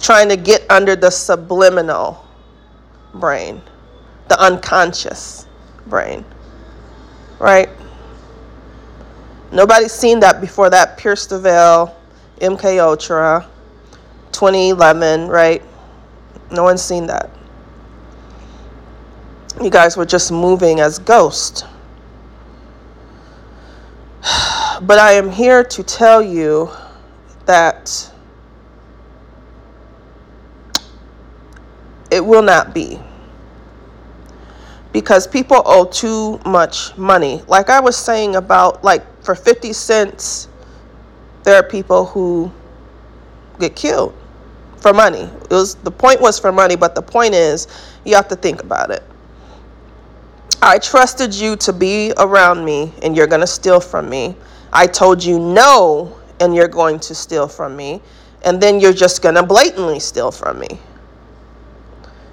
Trying 0.00 0.28
to 0.28 0.36
get 0.36 0.64
under 0.70 0.94
the 0.94 1.10
subliminal 1.10 2.24
brain 3.14 3.60
the 4.28 4.40
unconscious 4.40 5.46
brain. 5.86 6.24
Right? 7.38 7.68
Nobody's 9.52 9.92
seen 9.92 10.20
that 10.20 10.40
before 10.40 10.70
that 10.70 10.98
Pierce 10.98 11.26
the 11.26 11.38
Veil, 11.38 11.96
MK 12.40 12.80
Ultra, 12.80 13.48
2011, 14.36 15.28
right? 15.28 15.62
No 16.50 16.62
one's 16.62 16.82
seen 16.82 17.06
that. 17.06 17.30
You 19.62 19.70
guys 19.70 19.96
were 19.96 20.04
just 20.04 20.30
moving 20.30 20.80
as 20.80 20.98
ghosts. 20.98 21.64
But 24.82 24.98
I 24.98 25.12
am 25.12 25.30
here 25.30 25.64
to 25.64 25.82
tell 25.82 26.20
you 26.20 26.68
that 27.46 28.12
it 32.10 32.22
will 32.22 32.42
not 32.42 32.74
be 32.74 33.00
because 34.92 35.26
people 35.26 35.62
owe 35.64 35.86
too 35.86 36.38
much 36.44 36.94
money. 36.98 37.42
Like 37.48 37.70
I 37.70 37.80
was 37.80 37.96
saying 37.96 38.36
about 38.36 38.84
like 38.84 39.02
for 39.24 39.34
50 39.34 39.72
cents 39.72 40.48
there 41.44 41.54
are 41.54 41.62
people 41.62 42.04
who 42.04 42.52
get 43.58 43.74
killed 43.74 44.14
for 44.78 44.92
money. 44.92 45.22
It 45.22 45.50
was 45.50 45.74
the 45.76 45.90
point 45.90 46.20
was 46.20 46.38
for 46.38 46.52
money, 46.52 46.76
but 46.76 46.94
the 46.94 47.02
point 47.02 47.34
is 47.34 47.66
you 48.04 48.14
have 48.14 48.28
to 48.28 48.36
think 48.36 48.62
about 48.62 48.90
it. 48.90 49.02
I 50.62 50.78
trusted 50.78 51.34
you 51.34 51.56
to 51.56 51.72
be 51.72 52.12
around 52.18 52.64
me 52.64 52.92
and 53.02 53.16
you're 53.16 53.26
going 53.26 53.40
to 53.40 53.46
steal 53.46 53.80
from 53.80 54.08
me. 54.08 54.34
I 54.72 54.86
told 54.86 55.22
you 55.22 55.38
no 55.38 56.18
and 56.40 56.54
you're 56.54 56.68
going 56.68 56.98
to 57.00 57.14
steal 57.14 57.46
from 57.46 57.76
me. 57.76 58.00
And 58.44 58.60
then 58.60 58.80
you're 58.80 58.92
just 58.92 59.22
going 59.22 59.34
to 59.34 59.42
blatantly 59.42 60.00
steal 60.00 60.30
from 60.30 60.58
me. 60.58 60.68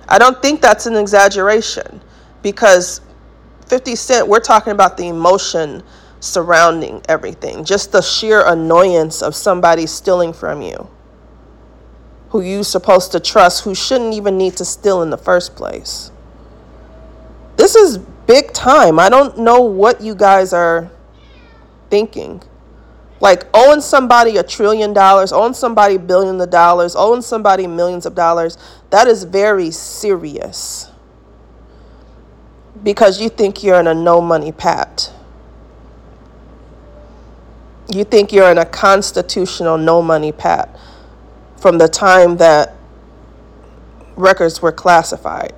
I 0.07 0.17
don't 0.17 0.41
think 0.41 0.61
that's 0.61 0.85
an 0.85 0.95
exaggeration 0.95 2.01
because 2.41 3.01
50 3.67 3.95
Cent, 3.95 4.27
we're 4.27 4.39
talking 4.39 4.73
about 4.73 4.97
the 4.97 5.07
emotion 5.07 5.81
surrounding 6.19 7.01
everything, 7.09 7.63
just 7.63 7.91
the 7.91 8.01
sheer 8.01 8.45
annoyance 8.47 9.21
of 9.21 9.35
somebody 9.35 9.85
stealing 9.85 10.33
from 10.33 10.61
you 10.61 10.87
who 12.33 12.41
you 12.41 12.63
supposed 12.63 13.11
to 13.11 13.19
trust 13.19 13.63
who 13.63 13.75
shouldn't 13.75 14.15
even 14.15 14.39
need 14.39 14.57
to 14.57 14.65
steal 14.65 15.03
in 15.03 15.11
the 15.11 15.17
first 15.17 15.55
place. 15.55 16.11
This 17.57 17.75
is 17.75 17.99
big 17.99 18.51
time. 18.53 18.97
I 18.97 19.07
don't 19.07 19.37
know 19.37 19.61
what 19.61 20.01
you 20.01 20.15
guys 20.15 20.51
are 20.51 20.89
thinking. 21.91 22.41
Like 23.21 23.45
owing 23.53 23.81
somebody 23.81 24.37
a 24.37 24.43
trillion 24.43 24.93
dollars, 24.93 25.31
owing 25.31 25.53
somebody 25.53 25.97
billions 25.97 26.41
of 26.41 26.49
dollars, 26.49 26.95
owing 26.95 27.21
somebody 27.21 27.67
millions 27.67 28.07
of 28.07 28.15
dollars, 28.15 28.57
that 28.89 29.07
is 29.07 29.25
very 29.25 29.69
serious 29.69 30.89
because 32.81 33.21
you 33.21 33.29
think 33.29 33.63
you're 33.63 33.79
in 33.79 33.85
a 33.85 33.93
no 33.93 34.19
money 34.19 34.51
pat. 34.51 35.13
You 37.93 38.03
think 38.03 38.33
you're 38.33 38.49
in 38.49 38.57
a 38.57 38.65
constitutional 38.65 39.77
no 39.77 40.01
money 40.01 40.31
pat 40.31 40.75
from 41.63 41.77
the 41.77 41.87
time 41.87 42.35
that 42.37 42.75
records 44.17 44.61
were 44.61 44.71
classified. 44.71 45.55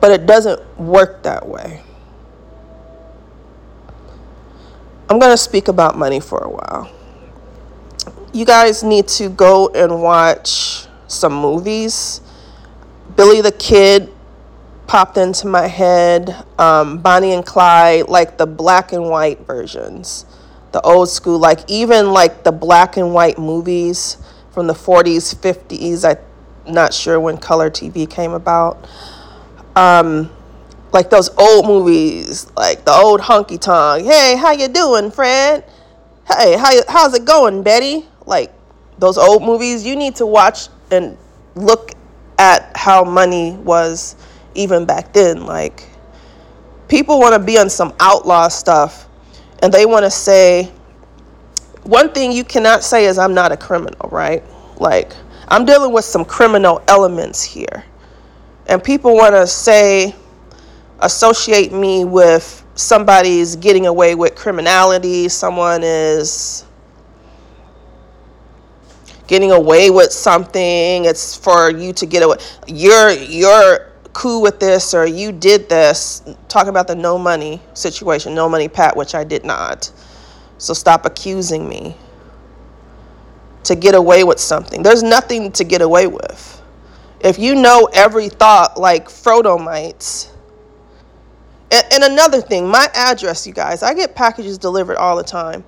But 0.00 0.12
it 0.12 0.24
doesn't 0.24 0.78
work 0.78 1.24
that 1.24 1.46
way. 1.46 1.82
I'm 5.10 5.18
going 5.18 5.32
to 5.32 5.36
speak 5.36 5.66
about 5.68 5.98
money 5.98 6.20
for 6.20 6.38
a 6.38 6.48
while. 6.48 6.90
You 8.32 8.44
guys 8.44 8.84
need 8.84 9.08
to 9.08 9.28
go 9.28 9.68
and 9.74 10.00
watch 10.00 10.86
some 11.08 11.34
movies 11.34 12.20
Billy 13.16 13.40
the 13.40 13.52
Kid 13.52 14.12
popped 14.86 15.16
into 15.16 15.46
my 15.46 15.66
head. 15.66 16.34
Um, 16.58 16.98
Bonnie 16.98 17.32
and 17.32 17.44
Clyde, 17.44 18.08
like 18.08 18.38
the 18.38 18.46
black 18.46 18.92
and 18.92 19.08
white 19.08 19.40
versions, 19.40 20.26
the 20.74 20.80
old 20.80 21.08
school, 21.08 21.38
like 21.38 21.60
even 21.68 22.10
like 22.10 22.42
the 22.42 22.50
black 22.50 22.96
and 22.96 23.14
white 23.14 23.38
movies 23.38 24.18
from 24.50 24.66
the 24.66 24.74
40s, 24.74 25.32
50s. 25.32 26.04
I'm 26.04 26.74
not 26.74 26.92
sure 26.92 27.20
when 27.20 27.38
color 27.38 27.70
TV 27.70 28.10
came 28.10 28.32
about. 28.32 28.84
Um, 29.76 30.28
like 30.92 31.10
those 31.10 31.30
old 31.38 31.66
movies, 31.66 32.50
like 32.56 32.84
the 32.84 32.90
old 32.90 33.20
honky 33.20 33.60
tonk. 33.60 34.04
Hey, 34.04 34.36
how 34.36 34.50
you 34.50 34.66
doing, 34.66 35.12
Fred? 35.12 35.64
Hey, 36.26 36.56
how 36.56 36.72
how's 36.88 37.14
it 37.14 37.24
going, 37.24 37.62
Betty? 37.62 38.06
Like 38.26 38.52
those 38.98 39.16
old 39.16 39.44
movies, 39.44 39.86
you 39.86 39.94
need 39.94 40.16
to 40.16 40.26
watch 40.26 40.68
and 40.90 41.16
look 41.54 41.92
at 42.40 42.76
how 42.76 43.04
money 43.04 43.52
was 43.52 44.16
even 44.56 44.86
back 44.86 45.12
then. 45.12 45.46
Like, 45.46 45.88
people 46.88 47.20
want 47.20 47.34
to 47.34 47.38
be 47.38 47.58
on 47.58 47.70
some 47.70 47.94
outlaw 48.00 48.48
stuff 48.48 49.08
and 49.64 49.72
they 49.72 49.86
want 49.86 50.04
to 50.04 50.10
say, 50.10 50.70
one 51.84 52.12
thing 52.12 52.32
you 52.32 52.44
cannot 52.44 52.84
say 52.84 53.06
is, 53.06 53.16
I'm 53.16 53.32
not 53.32 53.50
a 53.50 53.56
criminal, 53.56 54.10
right? 54.12 54.44
Like, 54.78 55.14
I'm 55.48 55.64
dealing 55.64 55.90
with 55.90 56.04
some 56.04 56.22
criminal 56.22 56.82
elements 56.86 57.42
here. 57.42 57.82
And 58.66 58.84
people 58.84 59.16
want 59.16 59.34
to 59.34 59.46
say, 59.46 60.14
associate 61.00 61.72
me 61.72 62.04
with 62.04 62.62
somebody's 62.74 63.56
getting 63.56 63.86
away 63.86 64.14
with 64.14 64.34
criminality, 64.34 65.30
someone 65.30 65.80
is 65.82 66.66
getting 69.26 69.50
away 69.50 69.88
with 69.88 70.12
something 70.12 71.06
it's 71.06 71.34
for 71.34 71.70
you 71.70 71.94
to 71.94 72.04
get 72.04 72.22
away 72.22 72.36
you're 72.66 73.10
you're 73.10 73.93
cool 74.14 74.40
with 74.40 74.58
this 74.60 74.94
or 74.94 75.06
you 75.06 75.32
did 75.32 75.68
this 75.68 76.22
Talk 76.48 76.68
about 76.68 76.86
the 76.86 76.94
no 76.94 77.18
money 77.18 77.60
situation 77.74 78.34
no 78.34 78.48
money 78.48 78.68
pat 78.68 78.96
which 78.96 79.14
i 79.14 79.24
did 79.24 79.44
not. 79.44 79.90
So 80.58 80.72
stop 80.72 81.04
accusing 81.04 81.68
me 81.68 81.96
to 83.64 83.74
get 83.74 83.94
away 83.94 84.24
with 84.24 84.38
something. 84.38 84.82
There's 84.82 85.02
nothing 85.02 85.50
to 85.52 85.64
get 85.64 85.82
away 85.82 86.06
with. 86.06 86.62
If 87.20 87.38
you 87.38 87.54
know 87.54 87.88
every 87.92 88.28
thought 88.28 88.78
like 88.78 89.08
frodo 89.08 89.62
might 89.62 90.30
and, 91.70 91.84
and 91.92 92.04
another 92.04 92.40
thing 92.40 92.68
my 92.68 92.88
address 92.94 93.46
you 93.46 93.52
guys 93.52 93.82
i 93.82 93.94
get 93.94 94.14
packages 94.14 94.58
delivered 94.58 94.96
all 94.96 95.16
the 95.16 95.24
time. 95.24 95.64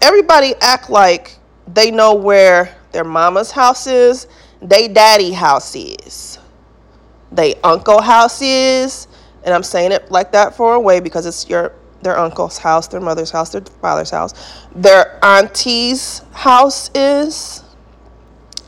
Everybody 0.00 0.54
act 0.60 0.90
like 0.90 1.38
they 1.66 1.90
know 1.90 2.14
where 2.14 2.74
their 2.92 3.04
mama's 3.04 3.50
house 3.50 3.86
is, 3.86 4.26
they 4.60 4.88
daddy 4.88 5.32
house 5.32 5.74
is, 5.74 6.38
they 7.32 7.54
uncle 7.62 8.00
house 8.00 8.42
is, 8.42 9.08
and 9.44 9.54
I'm 9.54 9.62
saying 9.62 9.92
it 9.92 10.10
like 10.10 10.32
that 10.32 10.54
for 10.54 10.74
a 10.74 10.80
way 10.80 11.00
because 11.00 11.26
it's 11.26 11.48
your 11.48 11.72
their 12.02 12.18
uncle's 12.18 12.58
house, 12.58 12.88
their 12.88 13.00
mother's 13.00 13.30
house, 13.30 13.50
their 13.50 13.62
father's 13.80 14.10
house, 14.10 14.34
their 14.74 15.24
auntie's 15.24 16.20
house 16.32 16.90
is, 16.94 17.62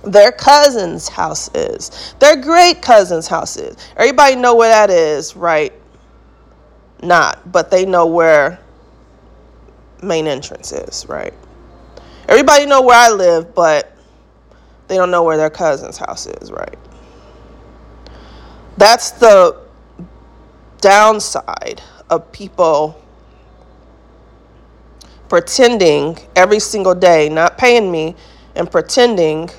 their 0.04 0.30
cousin's 0.30 1.08
house 1.08 1.50
is, 1.54 2.14
their 2.20 2.36
great 2.36 2.80
cousin's 2.80 3.26
house 3.26 3.56
is. 3.56 3.76
Everybody 3.96 4.36
know 4.36 4.54
where 4.54 4.68
that 4.68 4.88
is, 4.90 5.34
right? 5.34 5.72
Not, 7.02 7.50
but 7.50 7.70
they 7.70 7.84
know 7.84 8.06
where 8.06 8.60
main 10.02 10.26
entrance 10.26 10.72
is, 10.72 11.06
right? 11.08 11.34
Everybody 12.28 12.66
know 12.66 12.82
where 12.82 12.96
I 12.96 13.10
live, 13.10 13.54
but 13.54 13.92
they 14.86 14.96
don't 14.96 15.10
know 15.10 15.24
where 15.24 15.36
their 15.36 15.50
cousin's 15.50 15.98
house 15.98 16.26
is, 16.26 16.52
right? 16.52 16.78
That's 18.76 19.12
the 19.12 19.60
downside 20.80 21.80
of 22.10 22.30
people 22.32 23.00
pretending 25.28 26.18
every 26.36 26.60
single 26.60 26.94
day, 26.94 27.28
not 27.28 27.56
paying 27.56 27.90
me, 27.90 28.14
and 28.54 28.70
pretending 28.70 29.50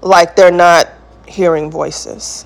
like 0.00 0.34
they're 0.36 0.50
not 0.50 0.88
hearing 1.26 1.70
voices. 1.70 2.44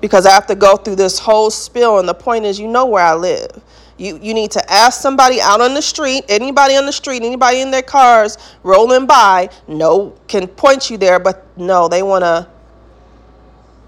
Because 0.00 0.26
I 0.26 0.32
have 0.32 0.46
to 0.48 0.54
go 0.54 0.76
through 0.76 0.96
this 0.96 1.18
whole 1.18 1.50
spill, 1.50 2.00
and 2.00 2.08
the 2.08 2.14
point 2.14 2.44
is, 2.44 2.58
you 2.58 2.68
know 2.68 2.86
where 2.86 3.04
I 3.04 3.14
live. 3.14 3.62
You, 3.98 4.18
you 4.20 4.34
need 4.34 4.50
to 4.50 4.72
ask 4.72 5.00
somebody 5.00 5.40
out 5.40 5.60
on 5.60 5.74
the 5.74 5.82
street, 5.82 6.24
anybody 6.28 6.76
on 6.76 6.86
the 6.86 6.92
street, 6.92 7.22
anybody 7.22 7.60
in 7.60 7.70
their 7.70 7.82
cars 7.82 8.36
rolling 8.64 9.06
by, 9.06 9.48
no, 9.68 10.14
can 10.26 10.48
point 10.48 10.90
you 10.90 10.96
there, 10.96 11.20
but 11.20 11.46
no, 11.56 11.86
they 11.88 12.02
want 12.02 12.24
to 12.24 12.48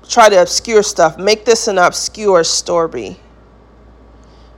try 0.08 0.28
to 0.28 0.42
obscure 0.42 0.82
stuff. 0.82 1.18
Make 1.18 1.44
this 1.44 1.68
an 1.68 1.78
obscure 1.78 2.44
story. 2.44 3.18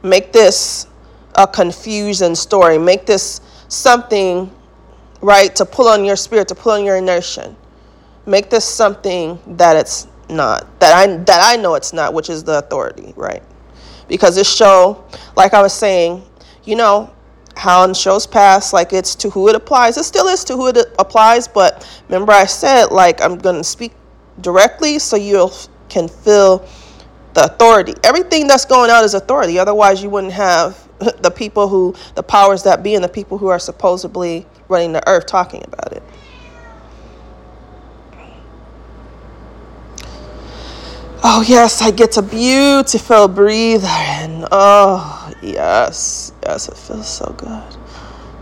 Make 0.03 0.33
this 0.33 0.87
a 1.35 1.47
confusion 1.47 2.35
story. 2.35 2.79
Make 2.79 3.07
this 3.07 3.41
something, 3.69 4.51
right, 5.21 5.55
to 5.57 5.65
pull 5.65 5.89
on 5.89 6.05
your 6.05 6.17
spirit, 6.17 6.49
to 6.49 6.55
pull 6.55 6.73
on 6.73 6.85
your 6.85 6.97
inertia. 6.97 7.55
Make 8.27 8.51
this 8.51 8.65
something 8.65 9.39
that 9.57 9.77
it's 9.77 10.09
not, 10.29 10.81
that 10.81 10.95
I, 10.95 11.17
that 11.17 11.41
I 11.43 11.57
know 11.61 11.75
it's 11.75 11.93
not, 11.93 12.15
which 12.15 12.31
is 12.31 12.43
the 12.43 12.59
authority, 12.59 13.13
right? 13.17 13.43
because 14.09 14.37
this 14.37 14.53
show, 14.53 15.05
like 15.37 15.55
I 15.55 15.63
was 15.63 15.73
saying, 15.73 16.25
you 16.65 16.77
know, 16.77 17.13
how 17.57 17.85
in 17.85 17.95
shows 17.95 18.27
past, 18.27 18.73
like 18.73 18.93
it's 18.93 19.15
to 19.17 19.31
who 19.31 19.49
it 19.49 19.55
applies. 19.55 19.97
It 19.97 20.05
still 20.05 20.27
is 20.27 20.45
to 20.45 20.57
who 20.57 20.69
it 20.69 20.79
applies, 20.99 21.49
but 21.49 21.89
remember 22.09 22.33
I 22.33 22.45
said, 22.45 22.87
like, 22.87 23.21
I'm 23.23 23.39
going 23.39 23.57
to 23.57 23.65
speak 23.65 23.93
directly 24.41 24.99
so 24.99 25.17
you 25.17 25.51
can 25.89 26.09
feel 26.09 26.67
the 27.35 27.45
authority. 27.45 27.95
Everything 28.03 28.47
that's 28.47 28.65
going 28.65 28.91
out 28.91 29.05
is 29.05 29.15
authority. 29.15 29.59
Otherwise, 29.59 30.03
you 30.03 30.11
wouldn't 30.11 30.33
have 30.33 30.89
the 31.23 31.31
people 31.31 31.69
who, 31.69 31.95
the 32.15 32.23
powers 32.23 32.63
that 32.65 32.83
be, 32.83 32.95
and 32.95 33.05
the 33.05 33.09
people 33.09 33.39
who 33.39 33.49
are 33.49 33.59
supposedly 33.59 34.47
running 34.69 34.93
the 34.93 35.07
earth 35.09 35.27
talking 35.27 35.63
about 35.67 35.93
it. 35.93 36.03
Oh, 41.23 41.43
yes, 41.47 41.83
I 41.83 41.91
get 41.91 42.17
a 42.17 42.23
beautiful 42.23 43.29
breathe 43.29 43.85
in. 43.85 44.47
Oh, 44.53 45.33
yes, 45.43 46.33
yes, 46.43 46.69
it 46.69 46.77
feels 46.77 47.09
so 47.09 47.35
good. 47.37 47.77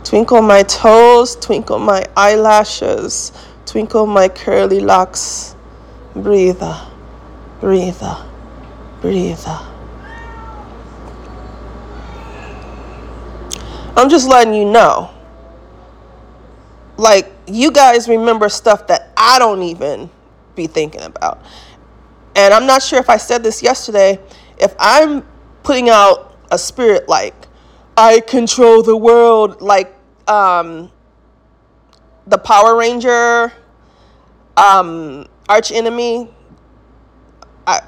Twinkle 0.04 0.42
my 0.42 0.62
toes, 0.64 1.34
twinkle 1.36 1.78
my 1.78 2.04
eyelashes, 2.16 3.32
twinkle 3.64 4.06
my 4.06 4.28
curly 4.28 4.80
locks. 4.80 5.53
Breathe, 6.14 6.62
breathe, 7.60 8.02
breathe. 9.00 9.46
I'm 13.96 14.08
just 14.08 14.28
letting 14.28 14.54
you 14.54 14.64
know. 14.64 15.10
Like, 16.96 17.32
you 17.46 17.72
guys 17.72 18.08
remember 18.08 18.48
stuff 18.48 18.86
that 18.86 19.10
I 19.16 19.38
don't 19.38 19.62
even 19.62 20.08
be 20.54 20.66
thinking 20.68 21.02
about. 21.02 21.42
And 22.36 22.54
I'm 22.54 22.66
not 22.66 22.82
sure 22.82 22.98
if 22.98 23.10
I 23.10 23.16
said 23.16 23.42
this 23.42 23.62
yesterday. 23.62 24.20
If 24.58 24.74
I'm 24.78 25.22
putting 25.62 25.88
out 25.88 26.36
a 26.50 26.58
spirit 26.58 27.08
like, 27.08 27.34
I 27.96 28.20
control 28.20 28.82
the 28.82 28.96
world, 28.96 29.60
like 29.60 29.94
um, 30.28 30.90
the 32.26 32.38
Power 32.38 32.76
Ranger 32.76 33.52
um, 34.56 35.26
arch 35.48 35.72
enemy, 35.72 36.30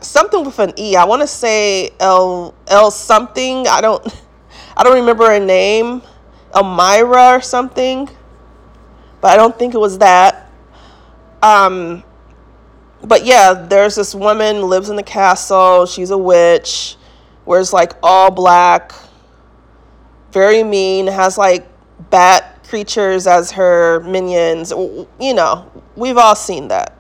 something 0.01 0.45
with 0.45 0.59
an 0.59 0.73
E. 0.79 0.97
I 0.97 1.05
want 1.05 1.23
to 1.23 1.29
say 1.29 1.91
L 2.01 2.55
L 2.67 2.91
something. 2.91 3.67
I 3.69 3.81
don't 3.81 4.05
I 4.77 4.83
don't 4.83 4.95
remember 4.95 5.27
her 5.27 5.41
name. 5.41 6.03
Elmira 6.55 7.37
or 7.37 7.41
something. 7.41 8.09
But 9.21 9.33
I 9.33 9.37
don't 9.37 9.59
think 9.59 9.75
it 9.75 9.79
was 9.79 9.99
that. 9.99 10.51
Um, 11.43 12.03
but 13.03 13.25
yeah, 13.25 13.53
there's 13.53 13.95
this 13.95 14.15
woman 14.15 14.63
lives 14.63 14.89
in 14.89 14.97
the 14.97 15.03
castle. 15.03 15.87
She's 15.87 16.11
a 16.11 16.19
witch, 16.19 16.97
wears 17.45 17.73
like 17.73 17.93
all 18.03 18.31
black, 18.31 18.93
very 20.33 20.63
mean, 20.65 21.07
has 21.07 21.39
like 21.39 21.67
bat 22.11 22.65
creatures 22.69 23.27
as 23.27 23.53
her 23.53 24.01
minions. 24.01 24.71
You 24.71 25.35
know, 25.35 25.71
we've 25.95 26.17
all 26.17 26.35
seen 26.35 26.69
that. 26.69 26.97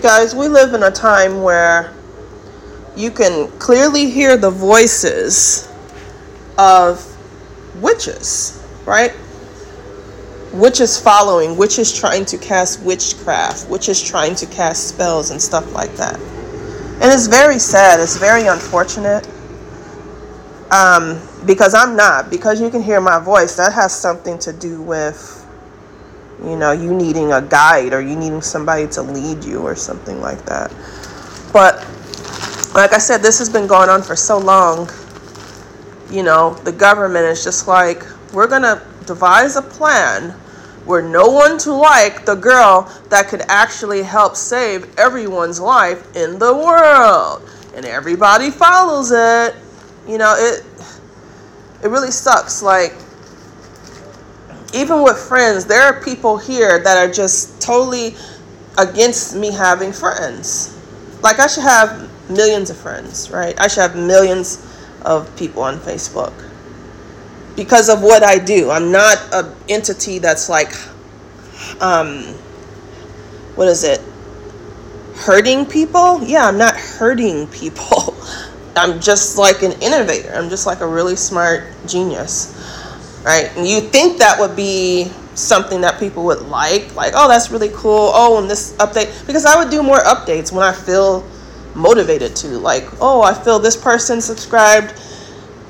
Guys, 0.00 0.34
we 0.34 0.48
live 0.48 0.74
in 0.74 0.82
a 0.82 0.90
time 0.90 1.42
where 1.42 1.94
you 2.96 3.10
can 3.10 3.48
clearly 3.58 4.10
hear 4.10 4.36
the 4.36 4.50
voices 4.50 5.68
of 6.58 7.06
witches 7.80 8.62
right? 8.86 9.12
Which 10.52 10.80
is 10.80 10.98
following, 10.98 11.56
which 11.56 11.78
is 11.78 11.96
trying 11.96 12.24
to 12.26 12.38
cast 12.38 12.82
witchcraft, 12.82 13.68
which 13.68 13.88
is 13.88 14.02
trying 14.02 14.34
to 14.36 14.46
cast 14.46 14.88
spells 14.88 15.30
and 15.30 15.40
stuff 15.40 15.72
like 15.72 15.94
that. 15.96 16.16
And 16.16 17.04
it's 17.04 17.26
very 17.26 17.58
sad, 17.58 18.00
it's 18.00 18.16
very 18.16 18.46
unfortunate. 18.46 19.26
Um, 20.70 21.20
because 21.46 21.74
I'm 21.74 21.96
not, 21.96 22.30
because 22.30 22.60
you 22.60 22.70
can 22.70 22.82
hear 22.82 23.00
my 23.00 23.18
voice, 23.18 23.56
that 23.56 23.72
has 23.72 23.94
something 23.94 24.38
to 24.40 24.52
do 24.52 24.80
with, 24.80 25.41
you 26.44 26.56
know, 26.56 26.72
you 26.72 26.94
needing 26.94 27.32
a 27.32 27.42
guide 27.42 27.92
or 27.92 28.00
you 28.00 28.16
needing 28.16 28.42
somebody 28.42 28.86
to 28.88 29.02
lead 29.02 29.44
you 29.44 29.60
or 29.60 29.74
something 29.76 30.20
like 30.20 30.44
that. 30.46 30.70
But 31.52 31.76
like 32.74 32.92
I 32.92 32.98
said, 32.98 33.18
this 33.18 33.38
has 33.38 33.48
been 33.48 33.66
going 33.66 33.88
on 33.88 34.02
for 34.02 34.16
so 34.16 34.38
long. 34.38 34.90
You 36.10 36.22
know, 36.22 36.54
the 36.64 36.72
government 36.72 37.26
is 37.26 37.44
just 37.44 37.68
like, 37.68 38.04
we're 38.32 38.46
going 38.46 38.62
to 38.62 38.82
devise 39.06 39.56
a 39.56 39.62
plan 39.62 40.30
where 40.84 41.02
no 41.02 41.28
one 41.28 41.58
to 41.58 41.72
like 41.72 42.24
the 42.24 42.34
girl 42.34 42.90
that 43.08 43.28
could 43.28 43.42
actually 43.48 44.02
help 44.02 44.34
save 44.36 44.98
everyone's 44.98 45.60
life 45.60 46.16
in 46.16 46.38
the 46.38 46.52
world. 46.52 47.48
And 47.74 47.86
everybody 47.86 48.50
follows 48.50 49.12
it. 49.12 49.54
You 50.08 50.18
know, 50.18 50.34
it 50.36 50.64
it 51.82 51.88
really 51.88 52.10
sucks. 52.10 52.62
Like, 52.62 52.94
even 54.72 55.02
with 55.02 55.18
friends, 55.18 55.64
there 55.66 55.82
are 55.82 56.00
people 56.02 56.38
here 56.38 56.82
that 56.82 56.96
are 56.96 57.12
just 57.12 57.60
totally 57.60 58.14
against 58.78 59.36
me 59.36 59.52
having 59.52 59.92
friends. 59.92 60.78
Like, 61.22 61.38
I 61.38 61.46
should 61.46 61.62
have 61.62 62.10
millions 62.30 62.70
of 62.70 62.76
friends, 62.76 63.30
right? 63.30 63.58
I 63.60 63.68
should 63.68 63.82
have 63.82 63.96
millions 63.96 64.66
of 65.04 65.34
people 65.36 65.62
on 65.62 65.78
Facebook 65.78 66.32
because 67.56 67.88
of 67.88 68.02
what 68.02 68.22
I 68.22 68.38
do. 68.38 68.70
I'm 68.70 68.90
not 68.90 69.18
an 69.32 69.54
entity 69.68 70.18
that's 70.18 70.48
like, 70.48 70.72
um, 71.80 72.22
what 73.54 73.68
is 73.68 73.84
it? 73.84 74.00
Hurting 75.14 75.66
people? 75.66 76.22
Yeah, 76.22 76.46
I'm 76.46 76.58
not 76.58 76.74
hurting 76.76 77.46
people. 77.48 78.16
I'm 78.76 79.00
just 79.00 79.36
like 79.36 79.62
an 79.62 79.72
innovator. 79.82 80.32
I'm 80.34 80.48
just 80.48 80.66
like 80.66 80.80
a 80.80 80.86
really 80.86 81.16
smart 81.16 81.64
genius, 81.86 82.56
right? 83.24 83.50
And 83.56 83.66
you 83.66 83.80
think 83.80 84.18
that 84.18 84.38
would 84.38 84.56
be 84.56 85.10
something 85.34 85.80
that 85.80 85.98
people 85.98 86.24
would 86.24 86.42
like, 86.42 86.94
like, 86.94 87.12
oh, 87.16 87.28
that's 87.28 87.50
really 87.50 87.70
cool. 87.74 88.10
Oh, 88.14 88.40
and 88.40 88.50
this 88.50 88.76
update, 88.76 89.26
because 89.26 89.44
I 89.44 89.56
would 89.56 89.70
do 89.70 89.82
more 89.82 89.98
updates 90.00 90.52
when 90.52 90.62
I 90.62 90.72
feel 90.72 91.26
motivated 91.74 92.36
to. 92.36 92.48
Like, 92.48 92.84
oh, 93.00 93.22
I 93.22 93.34
feel 93.34 93.58
this 93.58 93.76
person 93.76 94.20
subscribed. 94.20 94.94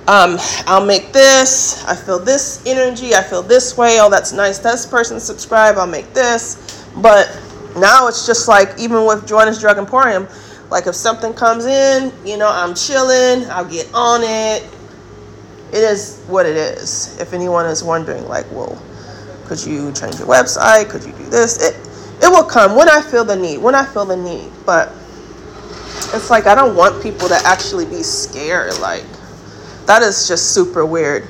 Um, 0.08 0.36
I'll 0.66 0.84
make 0.84 1.12
this. 1.12 1.84
I 1.84 1.94
feel 1.94 2.18
this 2.18 2.64
energy. 2.66 3.14
I 3.14 3.22
feel 3.22 3.42
this 3.42 3.76
way. 3.76 3.98
Oh, 4.00 4.10
that's 4.10 4.32
nice. 4.32 4.58
This 4.58 4.84
person 4.84 5.20
subscribe. 5.20 5.76
I'll 5.76 5.86
make 5.86 6.12
this. 6.12 6.86
But 6.96 7.40
now 7.76 8.08
it's 8.08 8.26
just 8.26 8.48
like 8.48 8.78
even 8.78 9.06
with 9.06 9.26
Joanna's 9.26 9.60
Drug 9.60 9.78
Emporium, 9.78 10.26
like 10.70 10.86
if 10.86 10.94
something 10.94 11.32
comes 11.32 11.66
in, 11.66 12.12
you 12.26 12.36
know, 12.36 12.48
I'm 12.50 12.74
chilling, 12.74 13.48
I'll 13.50 13.64
get 13.64 13.88
on 13.94 14.22
it. 14.24 14.66
It 15.72 15.82
is 15.82 16.22
what 16.26 16.46
it 16.46 16.56
is. 16.56 17.18
If 17.18 17.32
anyone 17.32 17.66
is 17.66 17.82
wondering, 17.82 18.28
like, 18.28 18.50
well, 18.52 18.80
could 19.46 19.64
you 19.64 19.92
change 19.92 20.18
your 20.18 20.28
website? 20.28 20.90
Could 20.90 21.04
you 21.04 21.12
do 21.12 21.24
this? 21.24 21.62
It 21.62 21.74
it 22.22 22.28
will 22.28 22.44
come 22.44 22.76
when 22.76 22.88
I 22.88 23.00
feel 23.00 23.24
the 23.24 23.36
need. 23.36 23.58
When 23.58 23.74
I 23.74 23.84
feel 23.84 24.04
the 24.04 24.16
need. 24.16 24.50
But 24.66 24.88
it's 26.14 26.30
like 26.30 26.46
I 26.46 26.54
don't 26.54 26.76
want 26.76 27.02
people 27.02 27.26
to 27.28 27.40
actually 27.44 27.86
be 27.86 28.02
scared. 28.02 28.78
Like 28.80 29.04
that 29.86 30.02
is 30.02 30.28
just 30.28 30.54
super 30.54 30.84
weird. 30.84 31.26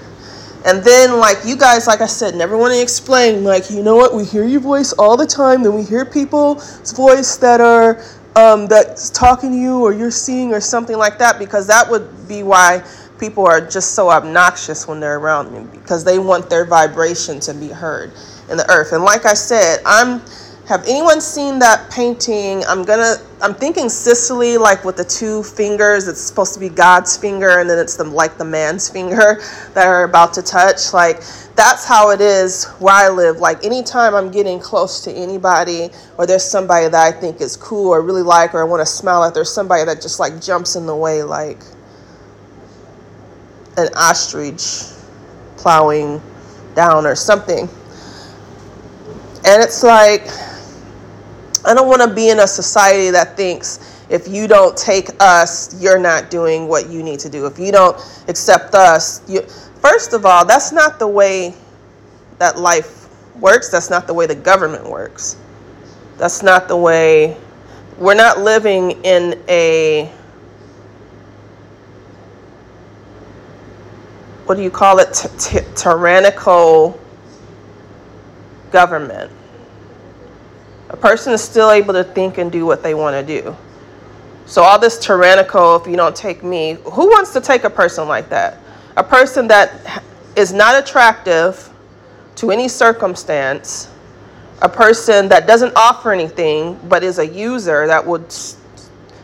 And 0.64 0.84
then, 0.84 1.18
like, 1.18 1.38
you 1.44 1.56
guys, 1.56 1.88
like 1.88 2.00
I 2.00 2.06
said, 2.06 2.36
never 2.36 2.56
want 2.56 2.72
to 2.72 2.80
explain, 2.80 3.42
like, 3.42 3.68
you 3.68 3.82
know 3.82 3.96
what, 3.96 4.14
we 4.14 4.24
hear 4.24 4.44
your 4.44 4.60
voice 4.60 4.92
all 4.92 5.16
the 5.16 5.26
time, 5.26 5.64
then 5.64 5.74
we 5.74 5.82
hear 5.82 6.04
people's 6.04 6.92
voice 6.92 7.36
that 7.38 7.60
are 7.60 8.00
um, 8.36 8.66
that's 8.66 9.10
talking 9.10 9.50
to 9.50 9.56
you 9.56 9.80
or 9.80 9.92
you're 9.92 10.10
seeing 10.10 10.54
or 10.54 10.60
something 10.60 10.96
like 10.96 11.18
that 11.18 11.38
because 11.38 11.66
that 11.66 11.90
would 11.90 12.28
be 12.28 12.42
why 12.42 12.82
people 13.22 13.46
are 13.46 13.60
just 13.60 13.92
so 13.92 14.10
obnoxious 14.10 14.88
when 14.88 14.98
they're 14.98 15.16
around 15.16 15.52
me 15.52 15.64
because 15.78 16.02
they 16.02 16.18
want 16.18 16.50
their 16.50 16.64
vibration 16.64 17.38
to 17.38 17.54
be 17.54 17.68
heard 17.68 18.12
in 18.50 18.56
the 18.56 18.68
earth. 18.68 18.90
And 18.92 19.04
like 19.04 19.26
I 19.26 19.34
said, 19.34 19.78
I'm 19.86 20.20
have 20.66 20.82
anyone 20.88 21.20
seen 21.20 21.60
that 21.60 21.88
painting? 21.88 22.64
I'm 22.66 22.84
gonna 22.84 23.14
I'm 23.40 23.54
thinking 23.54 23.88
Sicily 23.88 24.58
like 24.58 24.84
with 24.84 24.96
the 24.96 25.04
two 25.04 25.44
fingers. 25.44 26.08
It's 26.08 26.20
supposed 26.20 26.52
to 26.54 26.60
be 26.60 26.68
God's 26.68 27.16
finger 27.16 27.60
and 27.60 27.70
then 27.70 27.78
it's 27.78 27.94
the 27.94 28.02
like 28.02 28.38
the 28.38 28.44
man's 28.44 28.88
finger 28.88 29.40
that 29.74 29.86
are 29.86 30.02
about 30.02 30.34
to 30.34 30.42
touch. 30.42 30.92
Like 30.92 31.22
that's 31.54 31.86
how 31.86 32.10
it 32.10 32.20
is 32.20 32.64
where 32.80 32.94
I 32.94 33.08
live. 33.08 33.36
Like 33.38 33.64
anytime 33.64 34.16
I'm 34.16 34.32
getting 34.32 34.58
close 34.58 35.00
to 35.02 35.12
anybody 35.12 35.90
or 36.18 36.26
there's 36.26 36.44
somebody 36.44 36.88
that 36.88 37.06
I 37.06 37.12
think 37.12 37.40
is 37.40 37.56
cool 37.56 37.90
or 37.90 38.02
really 38.02 38.22
like 38.22 38.52
or 38.52 38.62
I 38.62 38.64
want 38.64 38.80
to 38.80 38.86
smile 38.86 39.22
at, 39.22 39.32
there's 39.32 39.52
somebody 39.52 39.84
that 39.84 40.02
just 40.02 40.18
like 40.18 40.42
jumps 40.42 40.74
in 40.74 40.86
the 40.86 40.96
way 40.96 41.22
like 41.22 41.58
an 43.76 43.88
ostrich 43.94 44.84
plowing 45.56 46.20
down 46.74 47.06
or 47.06 47.14
something. 47.14 47.68
And 49.44 49.62
it's 49.62 49.82
like 49.82 50.26
I 51.64 51.74
don't 51.74 51.88
want 51.88 52.02
to 52.02 52.12
be 52.12 52.30
in 52.30 52.40
a 52.40 52.46
society 52.46 53.10
that 53.10 53.36
thinks 53.36 54.04
if 54.10 54.28
you 54.28 54.46
don't 54.46 54.76
take 54.76 55.08
us, 55.20 55.80
you're 55.80 55.98
not 55.98 56.30
doing 56.30 56.68
what 56.68 56.90
you 56.90 57.02
need 57.02 57.20
to 57.20 57.30
do. 57.30 57.46
If 57.46 57.58
you 57.58 57.72
don't 57.72 57.96
accept 58.28 58.74
us, 58.74 59.22
you 59.28 59.42
First 59.82 60.12
of 60.12 60.24
all, 60.24 60.44
that's 60.44 60.70
not 60.70 61.00
the 61.00 61.08
way 61.08 61.54
that 62.38 62.56
life 62.56 63.08
works. 63.40 63.68
That's 63.68 63.90
not 63.90 64.06
the 64.06 64.14
way 64.14 64.26
the 64.26 64.34
government 64.36 64.88
works. 64.88 65.36
That's 66.18 66.40
not 66.40 66.68
the 66.68 66.76
way 66.76 67.36
we're 67.98 68.14
not 68.14 68.38
living 68.38 68.92
in 69.04 69.42
a 69.48 70.10
what 74.46 74.56
do 74.56 74.62
you 74.62 74.70
call 74.70 74.98
it 74.98 75.12
t- 75.12 75.28
t- 75.38 75.66
tyrannical 75.74 76.98
government. 78.70 79.30
A 80.88 80.96
person 80.96 81.32
is 81.32 81.42
still 81.42 81.70
able 81.70 81.94
to 81.94 82.04
think 82.04 82.38
and 82.38 82.50
do 82.50 82.66
what 82.66 82.82
they 82.82 82.94
want 82.94 83.14
to 83.14 83.40
do. 83.40 83.56
So 84.46 84.62
all 84.62 84.78
this 84.78 84.98
tyrannical 84.98 85.76
if 85.76 85.86
you 85.86 85.96
don't 85.96 86.16
take 86.16 86.42
me 86.42 86.76
who 86.84 87.06
wants 87.06 87.32
to 87.34 87.40
take 87.40 87.64
a 87.64 87.70
person 87.70 88.08
like 88.08 88.28
that? 88.30 88.58
A 88.96 89.04
person 89.04 89.46
that 89.48 90.02
is 90.36 90.52
not 90.52 90.82
attractive 90.82 91.70
to 92.36 92.50
any 92.50 92.68
circumstance, 92.68 93.90
a 94.60 94.68
person 94.68 95.28
that 95.28 95.46
doesn't 95.46 95.72
offer 95.76 96.12
anything 96.12 96.78
but 96.88 97.02
is 97.02 97.18
a 97.18 97.26
user 97.26 97.86
that 97.86 98.04
would 98.04 98.32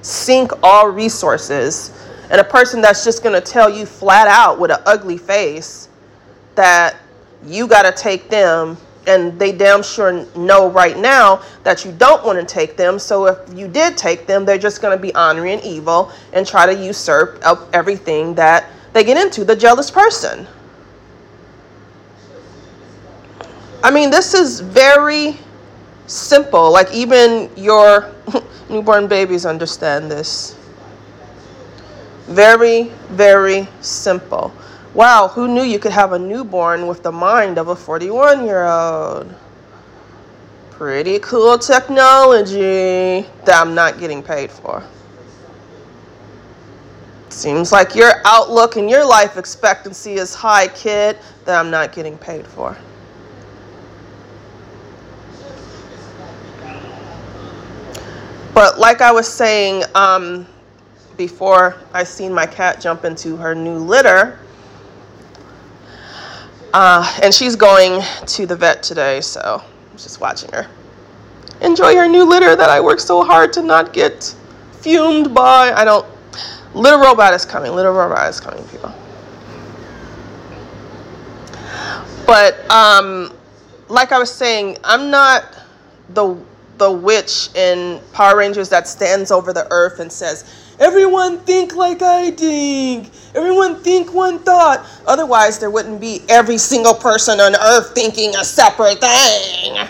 sink 0.02 0.52
all 0.62 0.88
resources, 0.88 1.92
and 2.30 2.40
a 2.40 2.44
person 2.44 2.80
that's 2.80 3.04
just 3.04 3.22
going 3.22 3.40
to 3.40 3.40
tell 3.40 3.70
you 3.70 3.86
flat 3.86 4.28
out 4.28 4.58
with 4.58 4.70
an 4.70 4.80
ugly 4.86 5.16
face 5.18 5.88
that 6.54 6.96
you 7.46 7.66
got 7.66 7.82
to 7.82 7.92
take 7.92 8.28
them 8.28 8.76
and 9.06 9.38
they 9.38 9.52
damn 9.52 9.82
sure 9.82 10.26
know 10.36 10.70
right 10.70 10.98
now 10.98 11.42
that 11.64 11.84
you 11.84 11.92
don't 11.92 12.24
want 12.24 12.38
to 12.38 12.44
take 12.44 12.76
them. 12.76 12.98
So 12.98 13.26
if 13.26 13.54
you 13.54 13.66
did 13.66 13.96
take 13.96 14.26
them, 14.26 14.44
they're 14.44 14.58
just 14.58 14.82
going 14.82 14.96
to 14.96 15.00
be 15.00 15.14
honoring 15.14 15.60
evil 15.60 16.12
and 16.34 16.46
try 16.46 16.66
to 16.66 16.74
usurp 16.74 17.42
everything 17.72 18.34
that 18.34 18.66
they 18.92 19.04
get 19.04 19.16
into 19.16 19.44
the 19.44 19.56
jealous 19.56 19.90
person. 19.90 20.46
I 23.82 23.90
mean, 23.90 24.10
this 24.10 24.34
is 24.34 24.60
very 24.60 25.36
simple. 26.06 26.70
Like, 26.70 26.92
even 26.92 27.48
your 27.56 28.12
newborn 28.68 29.06
babies 29.06 29.46
understand 29.46 30.10
this. 30.10 30.57
Very, 32.28 32.84
very 33.08 33.66
simple. 33.80 34.52
Wow, 34.92 35.28
who 35.28 35.48
knew 35.48 35.62
you 35.62 35.78
could 35.78 35.92
have 35.92 36.12
a 36.12 36.18
newborn 36.18 36.86
with 36.86 37.02
the 37.02 37.10
mind 37.10 37.56
of 37.56 37.68
a 37.68 37.76
41 37.76 38.44
year 38.44 38.66
old? 38.66 39.34
Pretty 40.70 41.18
cool 41.20 41.58
technology 41.58 43.26
that 43.46 43.54
I'm 43.54 43.74
not 43.74 43.98
getting 43.98 44.22
paid 44.22 44.50
for. 44.50 44.84
Seems 47.30 47.72
like 47.72 47.94
your 47.94 48.12
outlook 48.26 48.76
and 48.76 48.90
your 48.90 49.06
life 49.06 49.38
expectancy 49.38 50.14
is 50.14 50.34
high, 50.34 50.68
kid, 50.68 51.16
that 51.46 51.58
I'm 51.58 51.70
not 51.70 51.92
getting 51.92 52.18
paid 52.18 52.46
for. 52.46 52.76
But 58.52 58.78
like 58.78 59.00
I 59.00 59.12
was 59.12 59.26
saying 59.26 59.84
um, 59.94 60.46
before 61.18 61.76
I 61.92 62.04
seen 62.04 62.32
my 62.32 62.46
cat 62.46 62.80
jump 62.80 63.04
into 63.04 63.36
her 63.36 63.54
new 63.54 63.76
litter, 63.76 64.38
uh, 66.72 67.18
and 67.22 67.34
she's 67.34 67.56
going 67.56 68.00
to 68.26 68.46
the 68.46 68.56
vet 68.56 68.82
today, 68.82 69.20
so 69.20 69.62
I'm 69.90 69.98
just 69.98 70.20
watching 70.20 70.50
her. 70.52 70.66
Enjoy 71.60 71.94
her 71.96 72.08
new 72.08 72.24
litter 72.24 72.56
that 72.56 72.70
I 72.70 72.80
worked 72.80 73.02
so 73.02 73.22
hard 73.22 73.52
to 73.54 73.62
not 73.62 73.92
get 73.92 74.34
fumed 74.80 75.34
by. 75.34 75.72
I 75.72 75.84
don't 75.84 76.06
Little 76.74 77.00
Robot 77.00 77.34
is 77.34 77.44
coming. 77.44 77.72
Little 77.72 77.92
Robot 77.92 78.28
is 78.28 78.40
coming, 78.40 78.62
people. 78.68 78.94
But 82.26 82.70
um, 82.70 83.32
like 83.88 84.12
I 84.12 84.18
was 84.18 84.32
saying, 84.32 84.78
I'm 84.84 85.10
not 85.10 85.58
the 86.10 86.38
the 86.76 86.92
witch 86.92 87.48
in 87.56 88.00
Power 88.12 88.36
Rangers 88.36 88.68
that 88.68 88.86
stands 88.86 89.32
over 89.32 89.52
the 89.52 89.66
earth 89.72 89.98
and 89.98 90.12
says, 90.12 90.67
Everyone 90.80 91.38
think 91.40 91.74
like 91.74 92.02
I 92.02 92.30
think. 92.30 93.10
Everyone 93.34 93.82
think 93.82 94.12
one 94.12 94.38
thought. 94.38 94.86
Otherwise, 95.06 95.58
there 95.58 95.70
wouldn't 95.70 96.00
be 96.00 96.22
every 96.28 96.58
single 96.58 96.94
person 96.94 97.40
on 97.40 97.54
earth 97.56 97.92
thinking 97.94 98.34
a 98.36 98.44
separate 98.44 99.00
thing 99.00 99.88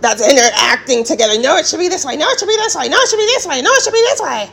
that's 0.00 0.28
interacting 0.28 1.02
together. 1.02 1.40
No, 1.40 1.56
it 1.56 1.66
should 1.66 1.80
be 1.80 1.88
this 1.88 2.04
way. 2.04 2.16
No, 2.16 2.28
it 2.28 2.38
should 2.38 2.48
be 2.48 2.56
this 2.56 2.76
way. 2.76 2.88
No, 2.88 2.96
it 2.98 3.08
should 3.08 3.16
be 3.16 3.26
this 3.26 3.46
way. 3.46 3.62
No, 3.62 3.70
it 3.72 3.82
should 3.82 3.92
be 3.92 4.02
this 4.02 4.20
way. 4.20 4.50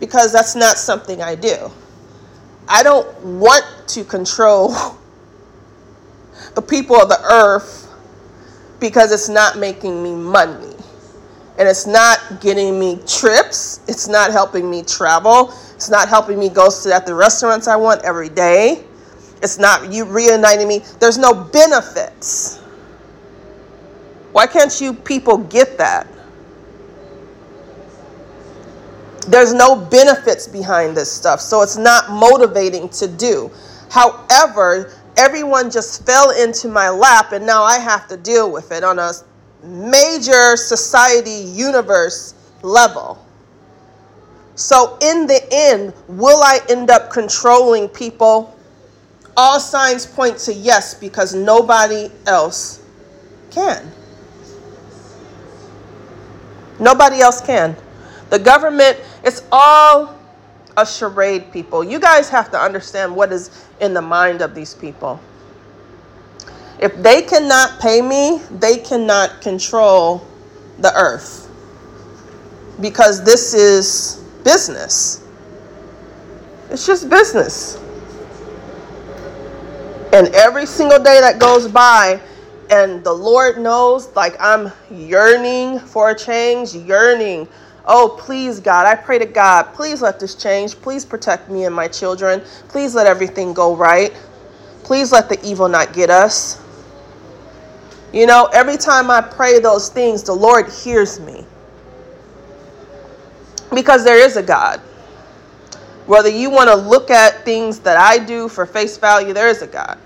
Because 0.00 0.32
that's 0.32 0.54
not 0.54 0.76
something 0.78 1.22
I 1.22 1.34
do. 1.34 1.70
I 2.68 2.82
don't 2.82 3.08
want 3.24 3.64
to 3.88 4.04
control 4.04 4.68
the 6.54 6.62
people 6.62 6.96
of 6.96 7.08
the 7.08 7.20
earth 7.22 7.88
because 8.80 9.12
it's 9.12 9.28
not 9.28 9.58
making 9.58 10.02
me 10.02 10.14
money. 10.14 10.67
And 11.58 11.68
it's 11.68 11.86
not 11.86 12.40
getting 12.40 12.78
me 12.78 13.00
trips. 13.06 13.80
It's 13.88 14.06
not 14.06 14.30
helping 14.30 14.70
me 14.70 14.82
travel. 14.82 15.52
It's 15.74 15.90
not 15.90 16.08
helping 16.08 16.38
me 16.38 16.48
go 16.48 16.68
sit 16.68 16.92
at 16.92 17.04
the 17.04 17.14
restaurants 17.14 17.66
I 17.66 17.76
want 17.76 18.04
every 18.04 18.28
day. 18.28 18.84
It's 19.42 19.58
not 19.58 19.92
you 19.92 20.04
reuniting 20.04 20.68
me. 20.68 20.82
There's 21.00 21.18
no 21.18 21.34
benefits. 21.34 22.58
Why 24.32 24.46
can't 24.46 24.80
you 24.80 24.94
people 24.94 25.38
get 25.38 25.78
that? 25.78 26.06
There's 29.26 29.52
no 29.52 29.76
benefits 29.76 30.46
behind 30.46 30.96
this 30.96 31.12
stuff, 31.12 31.40
so 31.40 31.62
it's 31.62 31.76
not 31.76 32.10
motivating 32.10 32.88
to 32.90 33.06
do. 33.06 33.50
However, 33.90 34.94
everyone 35.16 35.70
just 35.70 36.06
fell 36.06 36.30
into 36.30 36.68
my 36.68 36.88
lap, 36.88 37.32
and 37.32 37.44
now 37.44 37.62
I 37.62 37.78
have 37.78 38.08
to 38.08 38.16
deal 38.16 38.50
with 38.50 38.72
it 38.72 38.84
on 38.84 38.98
a 38.98 39.12
major 39.62 40.56
society 40.56 41.30
universe 41.30 42.34
level. 42.62 43.24
So, 44.54 44.98
in 45.00 45.26
the 45.26 45.40
end, 45.52 45.92
will 46.08 46.42
I 46.42 46.58
end 46.68 46.90
up 46.90 47.10
controlling 47.10 47.88
people? 47.88 48.56
All 49.36 49.60
signs 49.60 50.04
point 50.04 50.38
to 50.38 50.52
yes, 50.52 50.94
because 50.94 51.32
nobody 51.32 52.10
else 52.26 52.82
can. 53.52 53.88
Nobody 56.80 57.20
else 57.20 57.40
can. 57.40 57.76
The 58.30 58.38
government, 58.38 58.98
it's 59.22 59.42
all 59.52 60.18
a 60.76 60.84
charade, 60.84 61.52
people. 61.52 61.82
You 61.82 61.98
guys 62.00 62.28
have 62.28 62.50
to 62.50 62.58
understand 62.58 63.14
what 63.14 63.32
is 63.32 63.66
in 63.80 63.94
the 63.94 64.02
mind 64.02 64.42
of 64.42 64.54
these 64.54 64.74
people. 64.74 65.20
If 66.80 66.96
they 67.02 67.22
cannot 67.22 67.80
pay 67.80 68.00
me, 68.00 68.40
they 68.58 68.78
cannot 68.78 69.40
control 69.40 70.24
the 70.78 70.94
earth. 70.94 71.50
Because 72.80 73.24
this 73.24 73.52
is 73.54 74.22
business. 74.44 75.24
It's 76.70 76.86
just 76.86 77.10
business. 77.10 77.76
And 80.12 80.28
every 80.34 80.66
single 80.66 81.02
day 81.02 81.20
that 81.20 81.38
goes 81.38 81.66
by, 81.66 82.20
and 82.70 83.02
the 83.02 83.12
Lord 83.12 83.58
knows, 83.58 84.14
like 84.14 84.36
I'm 84.38 84.70
yearning 84.90 85.80
for 85.80 86.10
a 86.10 86.14
change, 86.14 86.74
yearning. 86.74 87.48
Oh, 87.86 88.16
please, 88.20 88.60
God, 88.60 88.86
I 88.86 88.94
pray 88.94 89.18
to 89.18 89.26
God, 89.26 89.72
please 89.74 90.02
let 90.02 90.20
this 90.20 90.34
change. 90.34 90.76
Please 90.76 91.04
protect 91.04 91.50
me 91.50 91.64
and 91.64 91.74
my 91.74 91.88
children. 91.88 92.42
Please 92.68 92.94
let 92.94 93.06
everything 93.06 93.54
go 93.54 93.74
right. 93.74 94.12
Please 94.84 95.10
let 95.10 95.28
the 95.28 95.42
evil 95.44 95.68
not 95.68 95.92
get 95.92 96.10
us. 96.10 96.62
You 98.12 98.26
know, 98.26 98.48
every 98.52 98.76
time 98.76 99.10
I 99.10 99.20
pray 99.20 99.58
those 99.58 99.88
things, 99.88 100.22
the 100.22 100.32
Lord 100.32 100.68
hears 100.68 101.20
me. 101.20 101.44
Because 103.74 104.04
there 104.04 104.18
is 104.18 104.36
a 104.36 104.42
God. 104.42 104.80
Whether 106.06 106.30
you 106.30 106.48
want 106.48 106.70
to 106.70 106.74
look 106.74 107.10
at 107.10 107.44
things 107.44 107.80
that 107.80 107.98
I 107.98 108.18
do 108.18 108.48
for 108.48 108.64
face 108.64 108.96
value, 108.96 109.34
there 109.34 109.48
is 109.48 109.60
a 109.60 109.66
God. 109.66 109.98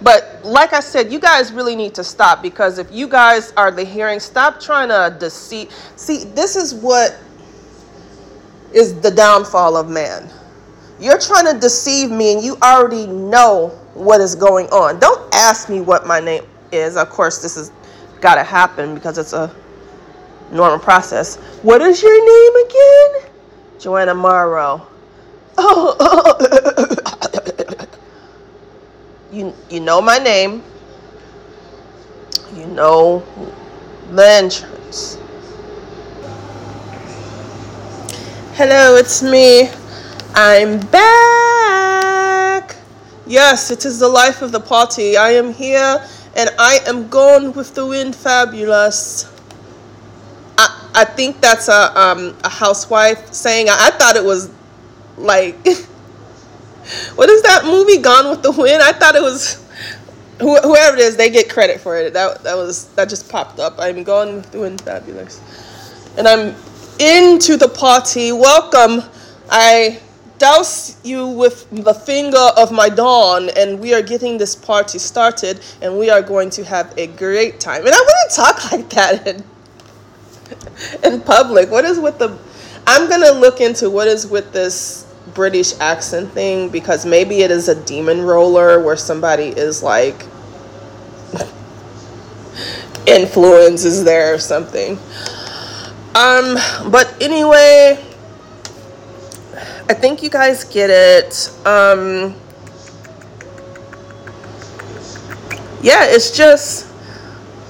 But 0.00 0.44
like 0.44 0.72
I 0.72 0.80
said, 0.80 1.12
you 1.12 1.18
guys 1.18 1.52
really 1.52 1.74
need 1.74 1.94
to 1.94 2.04
stop 2.04 2.40
because 2.40 2.78
if 2.78 2.90
you 2.92 3.08
guys 3.08 3.52
are 3.56 3.72
the 3.72 3.84
hearing, 3.84 4.20
stop 4.20 4.60
trying 4.60 4.88
to 4.88 5.16
deceive. 5.18 5.72
See, 5.96 6.24
this 6.24 6.54
is 6.54 6.72
what 6.72 7.18
is 8.72 9.00
the 9.00 9.10
downfall 9.10 9.76
of 9.76 9.88
man. 9.88 10.30
You're 11.00 11.18
trying 11.18 11.52
to 11.52 11.58
deceive 11.58 12.10
me 12.10 12.34
and 12.34 12.44
you 12.44 12.56
already 12.62 13.06
know 13.06 13.77
what 13.94 14.20
is 14.20 14.34
going 14.34 14.66
on. 14.68 14.98
Don't 14.98 15.34
ask 15.34 15.68
me 15.68 15.80
what 15.80 16.06
my 16.06 16.20
name 16.20 16.44
is. 16.72 16.96
Of 16.96 17.10
course, 17.10 17.42
this 17.42 17.56
has 17.56 17.72
got 18.20 18.36
to 18.36 18.44
happen 18.44 18.94
because 18.94 19.18
it's 19.18 19.32
a 19.32 19.54
normal 20.52 20.78
process. 20.78 21.36
What 21.62 21.80
is 21.82 22.02
your 22.02 22.18
name 22.24 22.66
again? 22.66 23.30
Joanna 23.78 24.14
Morrow. 24.14 24.86
Oh, 25.56 26.36
you 29.32 29.54
you 29.70 29.80
know 29.80 30.00
my 30.00 30.18
name. 30.18 30.62
You 32.54 32.66
know 32.66 33.22
the 34.12 34.26
entrance. 34.26 35.18
Hello, 38.54 38.96
it's 38.96 39.22
me. 39.22 39.70
I'm 40.34 40.80
back. 40.86 41.77
Yes, 43.28 43.70
it 43.70 43.84
is 43.84 43.98
the 43.98 44.08
life 44.08 44.40
of 44.40 44.52
the 44.52 44.60
party. 44.60 45.18
I 45.18 45.30
am 45.32 45.52
here 45.52 46.02
and 46.34 46.50
I 46.58 46.80
am 46.86 47.08
gone 47.08 47.52
with 47.52 47.74
the 47.74 47.84
wind 47.84 48.16
fabulous. 48.16 49.30
I, 50.56 50.90
I 50.94 51.04
think 51.04 51.40
that's 51.42 51.68
a 51.68 51.98
um 52.00 52.34
a 52.42 52.48
housewife 52.48 53.32
saying 53.32 53.68
I, 53.68 53.88
I 53.88 53.90
thought 53.90 54.16
it 54.16 54.24
was 54.24 54.50
like 55.18 55.56
what 57.16 57.28
is 57.28 57.42
that 57.42 57.66
movie 57.66 57.98
Gone 57.98 58.30
with 58.30 58.42
the 58.42 58.50
Wind? 58.52 58.82
I 58.82 58.92
thought 58.92 59.14
it 59.14 59.22
was 59.22 59.62
whoever 60.40 60.96
it 60.96 61.00
is, 61.00 61.16
they 61.16 61.28
get 61.28 61.50
credit 61.50 61.80
for 61.80 61.98
it. 61.98 62.14
That 62.14 62.42
that 62.44 62.56
was 62.56 62.86
that 62.94 63.10
just 63.10 63.30
popped 63.30 63.58
up. 63.58 63.74
I'm 63.78 64.04
Gone 64.04 64.36
with 64.36 64.50
the 64.52 64.60
Wind, 64.60 64.80
fabulous, 64.80 65.40
and 66.16 66.26
I'm 66.26 66.54
into 66.98 67.58
the 67.58 67.68
party. 67.68 68.32
Welcome. 68.32 69.02
I 69.50 70.00
douse 70.38 70.96
you 71.04 71.26
with 71.26 71.68
the 71.70 71.94
finger 71.94 72.50
of 72.56 72.72
my 72.72 72.88
dawn, 72.88 73.50
and 73.50 73.80
we 73.80 73.94
are 73.94 74.02
getting 74.02 74.38
this 74.38 74.54
party 74.54 74.98
started, 74.98 75.60
and 75.82 75.98
we 75.98 76.10
are 76.10 76.22
going 76.22 76.50
to 76.50 76.64
have 76.64 76.92
a 76.96 77.06
great 77.06 77.60
time. 77.60 77.84
And 77.86 77.94
I 77.94 77.98
wouldn't 77.98 78.34
talk 78.34 78.72
like 78.72 78.90
that 78.90 79.26
in, 79.26 81.12
in 81.12 81.20
public. 81.20 81.70
What 81.70 81.84
is 81.84 81.98
with 81.98 82.18
the? 82.18 82.38
I'm 82.86 83.08
gonna 83.08 83.32
look 83.32 83.60
into 83.60 83.90
what 83.90 84.08
is 84.08 84.26
with 84.26 84.52
this 84.52 85.06
British 85.34 85.78
accent 85.78 86.32
thing 86.32 86.68
because 86.70 87.04
maybe 87.04 87.42
it 87.42 87.50
is 87.50 87.68
a 87.68 87.84
demon 87.84 88.22
roller 88.22 88.82
where 88.82 88.96
somebody 88.96 89.48
is 89.48 89.82
like 89.82 90.24
influence 93.06 93.84
is 93.84 94.04
there 94.04 94.34
or 94.34 94.38
something. 94.38 94.98
Um, 96.14 96.56
but 96.90 97.14
anyway, 97.20 98.02
I 99.90 99.94
think 99.94 100.22
you 100.22 100.28
guys 100.28 100.64
get 100.64 100.90
it. 100.90 101.50
Um, 101.66 102.34
yeah, 105.80 106.04
it's 106.04 106.36
just 106.36 106.92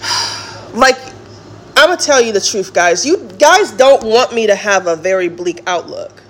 like 0.75 0.97
I'm 1.77 1.91
gonna 1.91 1.97
tell 1.97 2.21
you 2.21 2.33
the 2.33 2.41
truth, 2.41 2.75
guys. 2.75 3.07
You 3.07 3.19
guys 3.39 3.71
don't 3.71 4.03
want 4.03 4.35
me 4.35 4.49
to 4.49 4.57
have 4.57 4.89
a 4.89 4.97
very 4.97 5.29
bleak 5.29 5.63
outlook. 5.69 6.23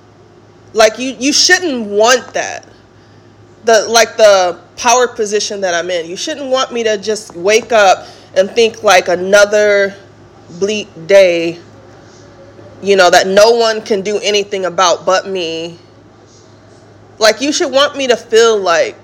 Like 0.75 0.99
you 0.99 1.17
you 1.19 1.33
shouldn't 1.33 1.87
want 1.87 2.35
that. 2.35 2.69
The 3.65 3.87
like 3.89 4.19
the 4.19 4.61
power 4.77 5.09
position 5.09 5.63
that 5.63 5.75
I'm 5.75 5.91
in. 5.91 6.05
You 6.05 6.17
shouldn't 6.17 6.51
want 6.51 6.71
me 6.71 6.85
to 6.85 6.99
just 6.99 7.35
wake 7.35 7.73
up 7.73 8.07
and 8.37 8.51
think 8.51 8.83
like 8.83 9.09
another 9.09 9.95
bleak 10.59 10.89
day 11.07 11.59
you 12.83 12.97
know 12.97 13.11
that 13.11 13.27
no 13.27 13.53
one 13.53 13.83
can 13.83 14.03
do 14.03 14.19
anything 14.23 14.65
about 14.65 15.05
but 15.05 15.27
me. 15.27 15.79
Like 17.19 17.41
you 17.41 17.53
should 17.53 17.73
want 17.73 17.97
me 17.97 18.07
to 18.07 18.17
feel 18.17 18.59
like 18.59 18.97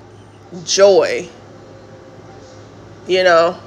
joy. 0.65 1.29
You 3.07 3.25
know? 3.25 3.59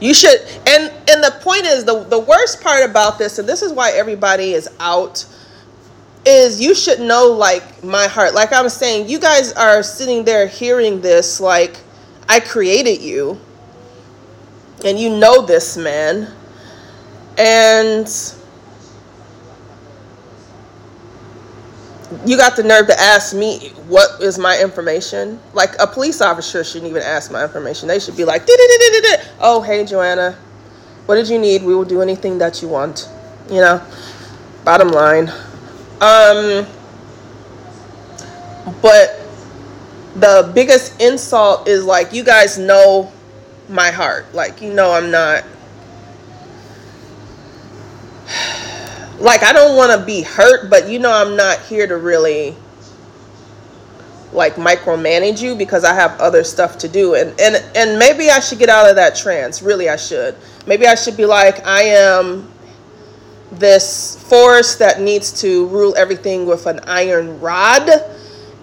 You 0.00 0.14
should 0.14 0.40
and 0.66 0.92
and 1.08 1.24
the 1.24 1.38
point 1.40 1.64
is 1.64 1.84
the 1.84 2.04
the 2.04 2.18
worst 2.18 2.62
part 2.62 2.88
about 2.88 3.18
this 3.18 3.38
and 3.38 3.48
this 3.48 3.62
is 3.62 3.72
why 3.72 3.92
everybody 3.92 4.52
is 4.52 4.68
out 4.78 5.24
is 6.24 6.60
you 6.60 6.74
should 6.74 7.00
know 7.00 7.26
like 7.28 7.82
my 7.82 8.06
heart. 8.06 8.34
Like 8.34 8.52
I 8.52 8.62
was 8.62 8.74
saying, 8.74 9.08
you 9.08 9.18
guys 9.18 9.52
are 9.54 9.82
sitting 9.82 10.24
there 10.24 10.46
hearing 10.46 11.00
this 11.00 11.40
like 11.40 11.78
I 12.28 12.40
created 12.40 13.00
you 13.00 13.40
and 14.84 14.98
you 14.98 15.16
know 15.16 15.42
this 15.42 15.76
man. 15.76 16.32
And 17.38 18.08
you 22.26 22.36
got 22.36 22.56
the 22.56 22.62
nerve 22.62 22.86
to 22.86 23.00
ask 23.00 23.34
me 23.34 23.70
what 23.86 24.20
is 24.20 24.38
my 24.38 24.58
information? 24.60 25.38
Like 25.52 25.70
a 25.78 25.86
police 25.86 26.20
officer 26.20 26.64
shouldn't 26.64 26.90
even 26.90 27.02
ask 27.02 27.30
my 27.30 27.42
information. 27.42 27.88
They 27.88 28.00
should 28.00 28.16
be 28.16 28.24
like, 28.24 28.42
"Oh, 29.40 29.62
hey, 29.62 29.84
Joanna, 29.84 30.36
what 31.06 31.14
did 31.14 31.28
you 31.28 31.38
need? 31.38 31.62
We 31.62 31.74
will 31.74 31.84
do 31.84 32.02
anything 32.02 32.38
that 32.38 32.60
you 32.62 32.68
want." 32.68 33.08
You 33.48 33.60
know, 33.60 33.82
bottom 34.64 34.88
line. 34.88 35.28
Um, 36.00 36.66
but 38.82 39.20
the 40.16 40.50
biggest 40.54 41.00
insult 41.00 41.68
is 41.68 41.84
like 41.84 42.12
you 42.12 42.24
guys 42.24 42.58
know 42.58 43.12
my 43.68 43.90
heart. 43.90 44.34
Like 44.34 44.60
you 44.60 44.72
know 44.72 44.92
I'm 44.92 45.10
not 45.10 45.44
like 49.18 49.42
I 49.42 49.52
don't 49.52 49.76
want 49.76 49.98
to 49.98 50.04
be 50.04 50.22
hurt, 50.22 50.70
but 50.70 50.88
you 50.88 50.98
know 50.98 51.12
I'm 51.12 51.36
not 51.36 51.60
here 51.60 51.86
to 51.86 51.96
really 51.96 52.54
like 54.32 54.56
micromanage 54.56 55.40
you 55.40 55.54
because 55.54 55.84
I 55.84 55.94
have 55.94 56.20
other 56.20 56.44
stuff 56.44 56.76
to 56.78 56.88
do 56.88 57.14
and 57.14 57.38
and 57.40 57.64
and 57.74 57.98
maybe 57.98 58.28
I 58.28 58.40
should 58.40 58.58
get 58.58 58.68
out 58.68 58.88
of 58.88 58.96
that 58.96 59.16
trance. 59.16 59.62
Really 59.62 59.88
I 59.88 59.96
should. 59.96 60.36
Maybe 60.66 60.86
I 60.86 60.94
should 60.94 61.16
be 61.16 61.24
like 61.24 61.66
I 61.66 61.82
am 61.82 62.52
this 63.52 64.16
force 64.28 64.76
that 64.76 65.00
needs 65.00 65.40
to 65.40 65.66
rule 65.68 65.94
everything 65.96 66.44
with 66.44 66.66
an 66.66 66.80
iron 66.80 67.40
rod 67.40 67.88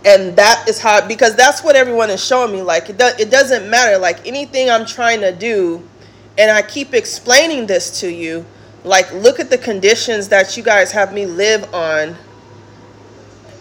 and 0.06 0.36
that 0.36 0.64
is 0.70 0.80
how 0.80 1.06
because 1.08 1.36
that's 1.36 1.64
what 1.64 1.76
everyone 1.76 2.12
is 2.12 2.24
showing 2.24 2.54
me 2.54 2.62
like 2.62 2.90
it, 2.90 2.98
do, 2.98 3.10
it 3.18 3.32
doesn't 3.32 3.68
matter 3.68 3.98
like 3.98 4.26
anything 4.28 4.70
i'm 4.70 4.86
trying 4.86 5.20
to 5.20 5.32
do 5.32 5.82
and 6.38 6.52
i 6.52 6.62
keep 6.62 6.94
explaining 6.94 7.66
this 7.66 8.00
to 8.00 8.14
you 8.14 8.46
like 8.86 9.12
look 9.14 9.40
at 9.40 9.50
the 9.50 9.58
conditions 9.58 10.30
that 10.30 10.56
you 10.56 10.64
guys 10.64 10.92
have 10.92 11.14
me 11.14 11.26
live 11.26 11.74
on 11.74 12.16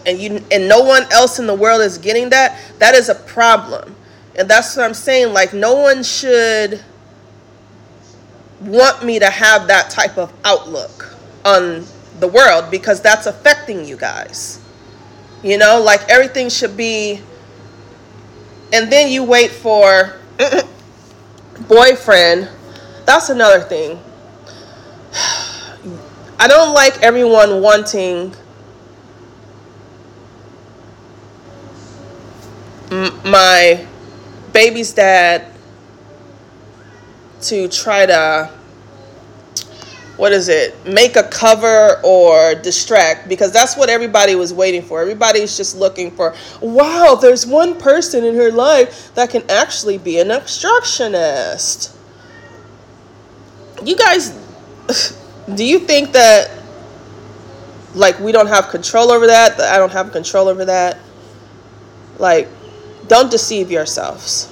and 0.07 0.19
you 0.19 0.45
and 0.53 0.69
no 0.69 0.81
one 0.81 1.03
else 1.13 1.39
in 1.39 1.47
the 1.47 1.55
world 1.55 1.81
is 1.81 1.99
getting 1.99 2.31
that 2.31 2.57
that 2.79 2.95
is 2.95 3.09
a 3.09 3.15
problem 3.15 3.97
and 4.37 4.49
that's 4.49 4.77
what 4.77 4.85
i'm 4.85 4.95
saying 4.95 5.33
like 5.33 5.53
no 5.53 5.75
one 5.75 6.03
should 6.03 6.81
want 8.61 9.05
me 9.05 9.19
to 9.19 9.29
have 9.29 9.67
that 9.67 9.91
type 9.91 10.17
of 10.17 10.33
outlook 10.45 11.17
on 11.45 11.85
the 12.21 12.29
world 12.29 12.71
because 12.71 13.01
that's 13.01 13.27
affecting 13.27 13.85
you 13.85 13.97
guys 13.97 14.61
you 15.45 15.59
know, 15.59 15.81
like 15.81 16.09
everything 16.09 16.49
should 16.49 16.75
be. 16.75 17.21
And 18.73 18.91
then 18.91 19.13
you 19.13 19.23
wait 19.23 19.51
for 19.51 20.15
boyfriend. 21.69 22.49
That's 23.05 23.29
another 23.29 23.61
thing. 23.61 24.01
I 25.15 26.49
don't 26.49 26.75
like 26.75 27.03
everyone 27.03 27.63
wanting 27.63 28.35
my 33.25 33.87
baby's 34.53 34.93
dad 34.93 35.47
to 37.43 37.69
try 37.69 38.07
to 38.07 38.51
what 40.17 40.33
is 40.33 40.49
it 40.49 40.75
make 40.87 41.17
a 41.17 41.25
cover 41.25 42.01
or 42.05 42.55
distract 42.55 43.29
because 43.29 43.53
that's 43.53 43.77
what 43.77 43.89
everybody 43.89 44.37
was 44.37 44.53
waiting 44.53 44.83
for. 44.83 45.01
Everybody's 45.01 45.57
just 45.57 45.77
looking 45.77 46.11
for 46.11 46.35
wow 46.61 47.17
there's 47.21 47.47
one 47.47 47.79
person 47.79 48.25
in 48.25 48.35
her 48.35 48.51
life 48.51 49.13
that 49.15 49.31
can 49.31 49.43
actually 49.51 49.99
be 49.99 50.19
an 50.21 50.31
obstructionist 50.31 51.97
you 53.85 53.97
guys 53.97 54.44
do 55.55 55.65
you 55.65 55.79
think 55.79 56.13
that 56.13 56.51
like 57.95 58.19
we 58.21 58.33
don't 58.33 58.49
have 58.49 58.69
control 58.69 59.11
over 59.11 59.27
that 59.27 59.57
that 59.57 59.73
i 59.75 59.79
don't 59.79 59.93
have 59.93 60.11
control 60.11 60.49
over 60.49 60.65
that 60.65 60.99
like 62.19 62.49
don't 63.07 63.31
deceive 63.31 63.71
yourselves 63.71 64.51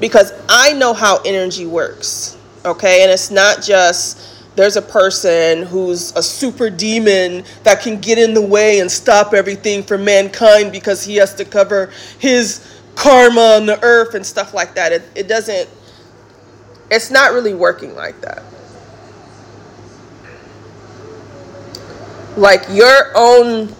because 0.00 0.32
i 0.48 0.72
know 0.72 0.92
how 0.92 1.18
energy 1.24 1.64
works 1.64 2.38
okay? 2.64 3.02
And 3.02 3.10
it's 3.10 3.30
not 3.30 3.62
just 3.62 4.56
there's 4.56 4.76
a 4.76 4.82
person 4.82 5.62
who's 5.64 6.14
a 6.16 6.22
super 6.22 6.68
demon 6.68 7.44
that 7.62 7.80
can 7.80 8.00
get 8.00 8.18
in 8.18 8.34
the 8.34 8.42
way 8.42 8.80
and 8.80 8.90
stop 8.90 9.32
everything 9.32 9.82
for 9.82 9.96
mankind 9.96 10.72
because 10.72 11.04
he 11.04 11.16
has 11.16 11.34
to 11.36 11.44
cover 11.44 11.92
his 12.18 12.80
karma 12.96 13.56
on 13.56 13.66
the 13.66 13.82
earth 13.82 14.14
and 14.14 14.26
stuff 14.26 14.54
like 14.54 14.74
that. 14.74 14.92
It, 14.92 15.02
it 15.14 15.28
doesn't, 15.28 15.68
it's 16.90 17.10
not 17.10 17.32
really 17.32 17.54
working 17.54 17.94
like 17.94 18.20
that. 18.22 18.42
Like 22.38 22.64
your 22.70 23.12
own 23.14 23.74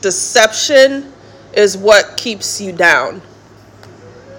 deception 0.00 1.12
is 1.54 1.76
what 1.76 2.16
keeps 2.16 2.60
you 2.60 2.72
down. 2.72 3.22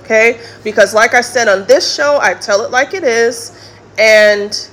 Okay? 0.02 0.42
Because, 0.64 0.94
like 0.94 1.14
I 1.14 1.22
said 1.22 1.48
on 1.48 1.66
this 1.66 1.96
show, 1.96 2.20
I 2.22 2.34
tell 2.34 2.64
it 2.66 2.72
like 2.72 2.94
it 2.94 3.04
is 3.04 3.74
and 3.98 4.70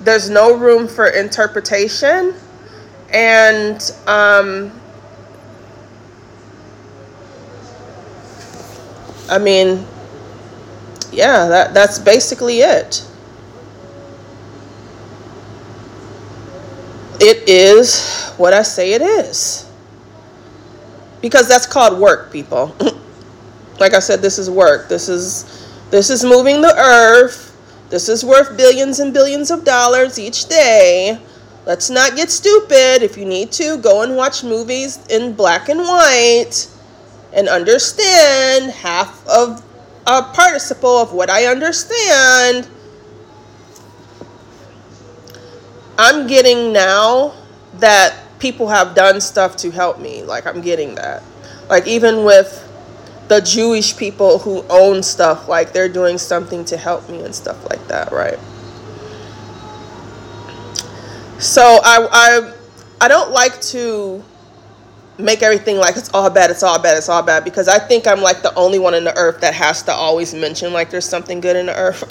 there's 0.00 0.30
no 0.30 0.56
room 0.56 0.88
for 0.88 1.08
interpretation 1.08 2.34
and 3.10 3.92
um, 4.06 4.72
i 9.28 9.38
mean 9.38 9.86
yeah 11.12 11.46
that, 11.46 11.74
that's 11.74 11.98
basically 11.98 12.60
it 12.60 13.07
it 17.20 17.48
is 17.48 18.32
what 18.36 18.52
i 18.52 18.62
say 18.62 18.92
it 18.92 19.02
is 19.02 19.70
because 21.20 21.48
that's 21.48 21.66
called 21.66 21.98
work 21.98 22.32
people 22.32 22.74
like 23.80 23.94
i 23.94 23.98
said 23.98 24.20
this 24.20 24.38
is 24.38 24.48
work 24.50 24.88
this 24.88 25.08
is 25.08 25.66
this 25.90 26.10
is 26.10 26.24
moving 26.24 26.60
the 26.60 26.74
earth 26.76 27.48
this 27.90 28.10
is 28.10 28.22
worth 28.22 28.56
billions 28.56 29.00
and 29.00 29.14
billions 29.14 29.50
of 29.50 29.64
dollars 29.64 30.18
each 30.18 30.46
day. 30.46 31.18
Let's 31.64 31.88
not 31.88 32.16
get 32.16 32.30
stupid. 32.30 33.02
If 33.02 33.16
you 33.16 33.24
need 33.24 33.50
to, 33.52 33.78
go 33.78 34.02
and 34.02 34.14
watch 34.14 34.44
movies 34.44 34.98
in 35.08 35.32
black 35.32 35.70
and 35.70 35.80
white 35.80 36.68
and 37.32 37.48
understand 37.48 38.72
half 38.72 39.26
of 39.26 39.64
a 40.06 40.22
participle 40.22 40.98
of 40.98 41.14
what 41.14 41.30
I 41.30 41.46
understand. 41.46 42.68
I'm 45.98 46.26
getting 46.26 46.72
now 46.72 47.34
that 47.74 48.16
people 48.38 48.68
have 48.68 48.94
done 48.94 49.20
stuff 49.20 49.56
to 49.58 49.70
help 49.70 49.98
me. 49.98 50.22
Like, 50.22 50.46
I'm 50.46 50.60
getting 50.60 50.94
that. 50.94 51.22
Like, 51.68 51.86
even 51.86 52.24
with 52.24 52.64
the 53.28 53.40
Jewish 53.40 53.96
people 53.96 54.38
who 54.38 54.64
own 54.70 55.02
stuff, 55.02 55.48
like 55.48 55.72
they're 55.72 55.88
doing 55.88 56.18
something 56.18 56.64
to 56.66 56.76
help 56.76 57.08
me 57.08 57.22
and 57.22 57.34
stuff 57.34 57.68
like 57.68 57.86
that, 57.88 58.10
right? 58.10 58.38
So 61.38 61.62
I 61.62 62.08
I 62.10 62.52
I 63.02 63.08
don't 63.08 63.30
like 63.30 63.60
to 63.60 64.24
make 65.18 65.42
everything 65.42 65.76
like 65.76 65.96
it's 65.96 66.12
all 66.14 66.30
bad, 66.30 66.50
it's 66.50 66.62
all 66.62 66.80
bad, 66.80 66.96
it's 66.96 67.08
all 67.08 67.22
bad 67.22 67.44
because 67.44 67.68
I 67.68 67.78
think 67.78 68.06
I'm 68.06 68.22
like 68.22 68.42
the 68.42 68.54
only 68.54 68.78
one 68.78 68.94
in 68.94 69.04
the 69.04 69.16
earth 69.16 69.40
that 69.42 69.54
has 69.54 69.82
to 69.84 69.92
always 69.92 70.34
mention 70.34 70.72
like 70.72 70.90
there's 70.90 71.08
something 71.08 71.40
good 71.40 71.56
in 71.56 71.66
the 71.66 71.76
earth. 71.76 72.02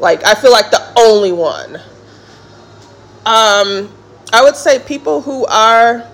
like 0.00 0.24
I 0.24 0.34
feel 0.34 0.52
like 0.52 0.70
the 0.70 0.92
only 0.96 1.32
one. 1.32 1.80
Um 3.28 3.92
I 4.32 4.42
would 4.42 4.56
say 4.56 4.78
people 4.78 5.20
who 5.20 5.46
are 5.46 6.04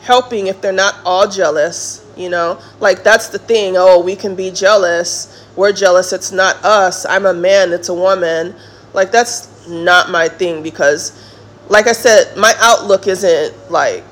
helping 0.00 0.46
if 0.46 0.60
they're 0.60 0.72
not 0.72 0.96
all 1.04 1.28
jealous 1.28 2.02
you 2.16 2.28
know? 2.28 2.60
Like 2.80 3.02
that's 3.02 3.28
the 3.28 3.38
thing. 3.38 3.74
Oh 3.76 4.00
we 4.00 4.16
can 4.16 4.34
be 4.34 4.50
jealous. 4.50 5.46
We're 5.56 5.72
jealous. 5.72 6.12
It's 6.12 6.32
not 6.32 6.56
us. 6.64 7.04
I'm 7.06 7.26
a 7.26 7.34
man. 7.34 7.72
It's 7.72 7.88
a 7.88 7.94
woman. 7.94 8.54
Like 8.92 9.10
that's 9.10 9.68
not 9.68 10.10
my 10.10 10.28
thing 10.28 10.62
because 10.62 11.30
like 11.68 11.86
i 11.86 11.92
said 11.92 12.36
my 12.36 12.52
outlook 12.58 13.06
isn't 13.06 13.70
like 13.70 14.04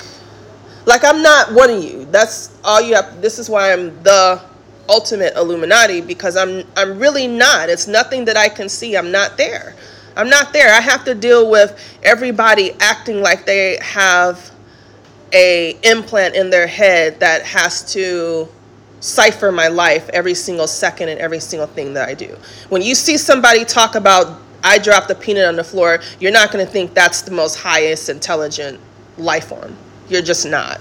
like 0.86 1.04
i'm 1.04 1.22
not 1.22 1.52
one 1.52 1.68
of 1.70 1.82
you. 1.82 2.04
That's 2.06 2.56
all 2.64 2.80
you 2.80 2.94
have 2.94 3.20
this 3.20 3.38
is 3.38 3.50
why 3.50 3.72
i'm 3.72 4.00
the 4.04 4.40
ultimate 4.88 5.34
illuminati 5.36 6.00
because 6.00 6.36
i'm 6.36 6.62
i'm 6.76 6.98
really 6.98 7.26
not. 7.26 7.68
It's 7.68 7.88
nothing 7.88 8.24
that 8.26 8.36
i 8.36 8.48
can 8.48 8.68
see. 8.68 8.96
I'm 8.96 9.10
not 9.10 9.36
there 9.36 9.74
i'm 10.16 10.28
not 10.28 10.52
there 10.52 10.72
i 10.74 10.80
have 10.80 11.04
to 11.04 11.14
deal 11.14 11.50
with 11.50 11.98
everybody 12.02 12.72
acting 12.80 13.20
like 13.20 13.46
they 13.46 13.78
have 13.80 14.50
a 15.32 15.78
implant 15.84 16.34
in 16.34 16.50
their 16.50 16.66
head 16.66 17.20
that 17.20 17.42
has 17.42 17.92
to 17.92 18.48
cipher 19.00 19.50
my 19.50 19.68
life 19.68 20.08
every 20.10 20.34
single 20.34 20.66
second 20.66 21.08
and 21.08 21.18
every 21.20 21.40
single 21.40 21.66
thing 21.66 21.94
that 21.94 22.08
I 22.08 22.14
do. 22.14 22.36
When 22.68 22.82
you 22.82 22.94
see 22.94 23.16
somebody 23.16 23.64
talk 23.64 23.94
about 23.94 24.40
I 24.62 24.78
dropped 24.78 25.08
the 25.08 25.14
peanut 25.14 25.46
on 25.46 25.56
the 25.56 25.64
floor, 25.64 26.00
you're 26.18 26.32
not 26.32 26.52
going 26.52 26.64
to 26.64 26.70
think 26.70 26.92
that's 26.92 27.22
the 27.22 27.30
most 27.30 27.56
highest 27.56 28.10
intelligent 28.10 28.78
life 29.16 29.48
form. 29.48 29.74
You're 30.08 30.20
just 30.20 30.46
not. 30.46 30.80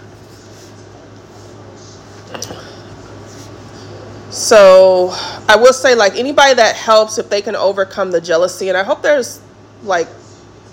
So, 4.29 5.09
I 5.47 5.55
will 5.55 5.73
say 5.73 5.95
like 5.95 6.15
anybody 6.15 6.53
that 6.53 6.75
helps 6.75 7.17
if 7.17 7.29
they 7.29 7.41
can 7.41 7.55
overcome 7.55 8.11
the 8.11 8.21
jealousy 8.21 8.69
and 8.69 8.77
I 8.77 8.83
hope 8.83 9.01
there's 9.01 9.41
like 9.83 10.07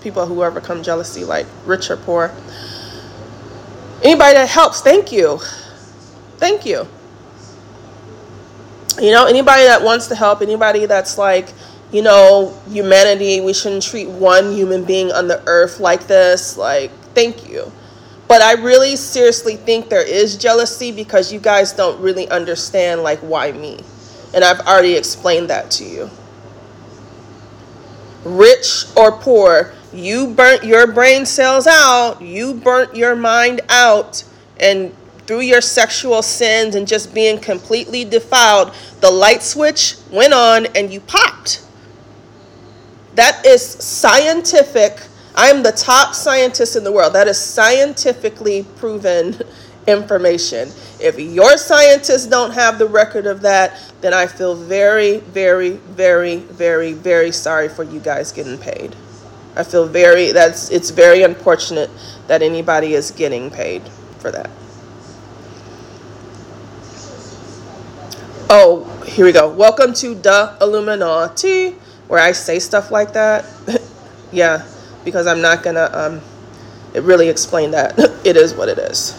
people 0.01 0.25
who 0.25 0.43
overcome 0.43 0.83
jealousy 0.83 1.23
like 1.23 1.47
rich 1.65 1.89
or 1.89 1.97
poor 1.97 2.31
Anybody 4.03 4.33
that 4.35 4.49
helps, 4.49 4.81
thank 4.81 5.11
you. 5.11 5.39
Thank 6.37 6.65
you. 6.65 6.87
You 9.01 9.11
know, 9.11 9.25
anybody 9.25 9.63
that 9.63 9.81
wants 9.81 10.07
to 10.07 10.15
help, 10.15 10.41
anybody 10.41 10.85
that's 10.85 11.17
like, 11.17 11.51
you 11.91 12.03
know, 12.03 12.55
humanity, 12.69 13.41
we 13.41 13.53
shouldn't 13.53 13.83
treat 13.83 14.07
one 14.07 14.51
human 14.51 14.83
being 14.83 15.11
on 15.11 15.27
the 15.27 15.41
earth 15.47 15.79
like 15.79 16.05
this. 16.05 16.57
Like, 16.57 16.91
thank 17.15 17.49
you. 17.49 17.71
But 18.27 18.41
I 18.41 18.53
really 18.53 18.95
seriously 18.95 19.55
think 19.55 19.89
there 19.89 20.05
is 20.05 20.37
jealousy 20.37 20.91
because 20.91 21.31
you 21.31 21.39
guys 21.39 21.71
don't 21.71 21.99
really 22.01 22.27
understand, 22.29 23.03
like, 23.03 23.19
why 23.19 23.51
me. 23.53 23.79
And 24.33 24.43
I've 24.43 24.59
already 24.61 24.95
explained 24.95 25.49
that 25.49 25.71
to 25.71 25.85
you. 25.85 26.09
Rich 28.25 28.85
or 28.97 29.13
poor, 29.13 29.73
you 29.93 30.27
burnt 30.27 30.63
your 30.65 30.91
brain 30.91 31.25
cells 31.25 31.65
out, 31.67 32.21
you 32.21 32.55
burnt 32.55 32.95
your 32.95 33.15
mind 33.15 33.61
out, 33.69 34.25
and 34.59 34.93
through 35.25 35.41
your 35.41 35.61
sexual 35.61 36.21
sins 36.21 36.75
and 36.75 36.87
just 36.87 37.13
being 37.13 37.39
completely 37.39 38.03
defiled, 38.03 38.73
the 39.01 39.11
light 39.11 39.43
switch 39.43 39.95
went 40.11 40.33
on 40.33 40.65
and 40.67 40.91
you 40.91 40.99
popped. 41.01 41.65
That 43.15 43.45
is 43.45 43.61
scientific. 43.61 44.99
I 45.37 45.49
am 45.49 45.61
the 45.61 45.71
top 45.71 46.15
scientist 46.15 46.75
in 46.75 46.83
the 46.83 46.91
world. 46.91 47.13
That 47.13 47.27
is 47.27 47.37
scientifically 47.37 48.65
proven 48.77 49.39
information. 49.87 50.69
If 50.99 51.19
your 51.19 51.57
scientists 51.57 52.25
don't 52.25 52.51
have 52.51 52.79
the 52.79 52.87
record 52.87 53.27
of 53.27 53.41
that, 53.41 53.79
then 54.01 54.15
I 54.15 54.25
feel 54.25 54.55
very, 54.55 55.19
very, 55.19 55.73
very, 55.93 56.37
very, 56.37 56.93
very 56.93 57.31
sorry 57.31 57.69
for 57.69 57.83
you 57.83 57.99
guys 57.99 58.31
getting 58.31 58.57
paid. 58.57 58.95
I 59.55 59.63
feel 59.63 59.87
very 59.87 60.31
that's 60.31 60.71
it's 60.71 60.89
very 60.89 61.21
unfortunate 61.21 61.91
that 62.27 62.41
anybody 62.41 62.95
is 62.95 63.11
getting 63.11 63.51
paid 63.51 63.87
for 64.19 64.31
that. 64.31 64.49
Oh, 68.49 68.85
here 69.05 69.25
we 69.25 69.31
go. 69.31 69.49
Welcome 69.49 69.93
to 69.95 70.15
the 70.15 70.57
Illuminati, 70.61 71.71
where 72.07 72.19
I 72.19 72.31
say 72.31 72.57
stuff 72.57 72.89
like 72.89 73.13
that. 73.13 73.45
yeah, 74.31 74.65
because 75.07 75.25
I'm 75.25 75.39
not 75.39 75.63
gonna 75.63 75.89
um, 75.93 76.21
really 77.01 77.29
explain 77.29 77.71
that. 77.71 77.97
it 78.25 78.35
is 78.35 78.53
what 78.53 78.67
it 78.67 78.77
is. 78.77 79.13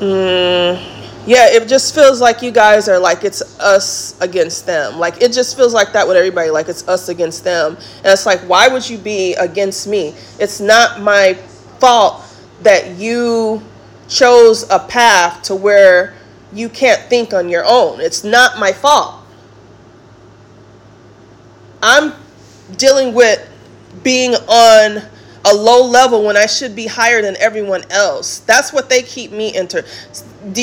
Mm, 0.00 0.82
yeah, 1.24 1.46
it 1.48 1.68
just 1.68 1.94
feels 1.94 2.20
like 2.20 2.42
you 2.42 2.50
guys 2.50 2.88
are 2.88 2.98
like 2.98 3.22
it's 3.22 3.40
us 3.60 4.20
against 4.20 4.66
them. 4.66 4.98
Like 4.98 5.22
it 5.22 5.30
just 5.30 5.56
feels 5.56 5.72
like 5.72 5.92
that 5.92 6.08
with 6.08 6.16
everybody. 6.16 6.50
Like 6.50 6.68
it's 6.68 6.88
us 6.88 7.08
against 7.08 7.44
them, 7.44 7.76
and 7.76 8.06
it's 8.06 8.26
like, 8.26 8.40
why 8.40 8.66
would 8.66 8.90
you 8.90 8.98
be 8.98 9.34
against 9.34 9.86
me? 9.86 10.12
It's 10.40 10.58
not 10.58 11.00
my 11.00 11.34
fault 11.78 12.24
that 12.62 12.96
you 12.96 13.62
chose 14.08 14.68
a 14.70 14.80
path 14.80 15.42
to 15.42 15.54
where 15.54 16.14
you 16.52 16.68
can't 16.68 17.00
think 17.02 17.32
on 17.32 17.48
your 17.48 17.62
own. 17.64 18.00
It's 18.00 18.24
not 18.24 18.58
my 18.58 18.72
fault. 18.72 19.22
I'm 21.80 22.12
dealing 22.76 23.14
with 23.14 23.48
being 24.02 24.34
on 24.34 25.02
a 25.44 25.54
low 25.54 25.84
level 25.84 26.24
when 26.24 26.36
I 26.36 26.46
should 26.46 26.76
be 26.76 26.86
higher 26.86 27.20
than 27.20 27.36
everyone 27.38 27.82
else. 27.90 28.38
That's 28.40 28.72
what 28.72 28.88
they 28.88 29.02
keep 29.02 29.32
me 29.32 29.54
enter. 29.54 29.84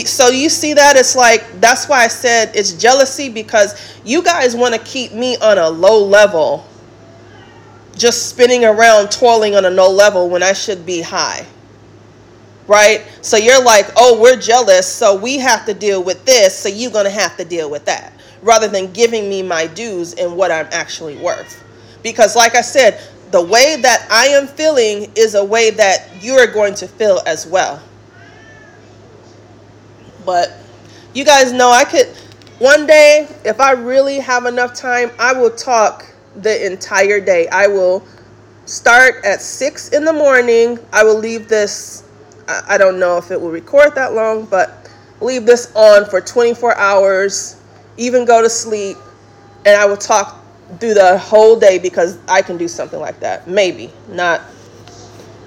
So 0.06 0.30
you 0.30 0.50
see 0.50 0.74
that 0.74 0.96
it's 0.96 1.16
like 1.16 1.60
that's 1.60 1.88
why 1.88 2.04
I 2.04 2.08
said 2.08 2.56
it's 2.56 2.74
jealousy 2.74 3.30
because 3.30 3.98
you 4.06 4.24
guys 4.24 4.56
want 4.56 4.74
to 4.76 4.82
keep 4.82 5.14
me 5.14 5.38
on 5.38 5.58
a 5.58 5.70
low 5.70 6.04
level 6.04 6.66
just 7.96 8.30
spinning 8.30 8.64
around 8.64 9.12
toiling 9.12 9.56
on 9.56 9.66
a 9.66 9.70
low 9.70 9.92
level 9.92 10.30
when 10.30 10.44
I 10.44 10.54
should 10.54 10.86
be 10.86 11.02
high 11.02 11.46
right? 12.70 13.04
So 13.22 13.36
you're 13.36 13.62
like, 13.62 13.88
oh, 13.98 14.22
we're 14.22 14.40
jealous, 14.40 14.88
so 14.88 15.16
we 15.16 15.40
have 15.40 15.66
to 15.66 15.74
deal 15.74 16.04
with 16.04 16.24
this, 16.24 16.56
so 16.56 16.70
you're 16.70 16.92
going 16.92 17.06
to 17.06 17.12
have 17.12 17.36
to 17.38 17.44
deal 17.44 17.70
with 17.70 17.84
that, 17.86 18.14
rather 18.44 18.68
than 18.68 18.94
giving 18.94 19.28
me 19.28 19.42
my 19.42 19.66
dues 19.66 20.14
and 20.14 20.38
what 20.38 20.52
I'm 20.52 20.68
actually 20.72 21.18
worth. 21.18 21.64
Because, 22.04 22.36
like 22.36 22.56
I 22.56 22.62
said, 22.62 23.02
the 23.32 23.44
way 23.44 23.76
that 23.82 24.08
I 24.10 24.28
am 24.28 24.48
feeling 24.48 25.12
is 25.16 25.36
a 25.36 25.44
way 25.44 25.70
that 25.72 26.10
you 26.22 26.34
are 26.34 26.48
going 26.48 26.74
to 26.76 26.88
feel 26.88 27.22
as 27.26 27.46
well. 27.46 27.82
But 30.26 30.54
you 31.14 31.26
guys 31.26 31.52
know 31.52 31.70
I 31.70 31.86
could, 31.86 32.08
one 32.60 32.88
day, 32.88 33.28
if 33.46 33.60
I 33.60 33.72
really 33.72 34.20
have 34.20 34.46
enough 34.46 34.74
time, 34.74 35.12
I 35.20 35.34
will 35.34 35.52
talk 35.52 36.06
the 36.36 36.66
entire 36.66 37.20
day. 37.20 37.48
I 37.50 37.68
will 37.68 38.06
start 38.66 39.24
at 39.26 39.42
six 39.42 39.90
in 39.90 40.06
the 40.06 40.14
morning. 40.14 40.80
I 40.92 41.04
will 41.04 41.18
leave 41.18 41.48
this 41.48 42.04
I 42.68 42.80
don't 42.80 43.00
know 43.00 43.18
if 43.18 43.30
it 43.30 43.40
will 43.40 43.52
record 43.52 43.94
that 43.96 44.14
long, 44.14 44.46
but 44.46 44.90
leave 45.22 45.46
this 45.46 45.72
on 45.76 46.10
for 46.10 46.20
24 46.20 46.76
hours, 46.78 47.62
even 47.98 48.26
go 48.26 48.42
to 48.42 48.50
sleep, 48.50 48.98
and 49.66 49.80
I 49.80 49.86
will 49.86 49.98
talk 49.98 50.39
through 50.78 50.94
the 50.94 51.18
whole 51.18 51.60
day 51.60 51.80
because 51.80 52.20
I 52.28 52.42
can 52.42 52.58
do 52.58 52.68
something 52.68 53.00
like 53.00 53.20
that. 53.22 53.48
Maybe 53.48 53.92
not 54.10 54.42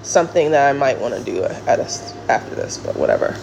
something 0.03 0.51
that 0.51 0.69
I 0.69 0.73
might 0.77 0.99
want 0.99 1.15
to 1.15 1.23
do 1.23 1.43
at 1.43 1.79
a, 1.79 2.31
after 2.31 2.55
this, 2.55 2.77
but 2.77 2.95
whatever. 2.95 3.35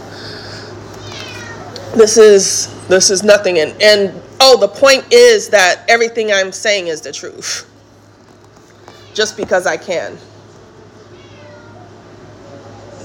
This 1.96 2.16
is 2.16 2.86
this 2.86 3.10
is 3.10 3.22
nothing, 3.24 3.58
and 3.58 3.80
and 3.82 4.22
oh, 4.38 4.56
the 4.60 4.68
point 4.68 5.04
is 5.12 5.48
that 5.48 5.84
everything 5.88 6.30
I'm 6.30 6.52
saying 6.52 6.86
is 6.86 7.00
the 7.00 7.12
truth. 7.12 7.66
Just 9.12 9.36
because 9.36 9.66
I 9.66 9.76
can. 9.76 10.16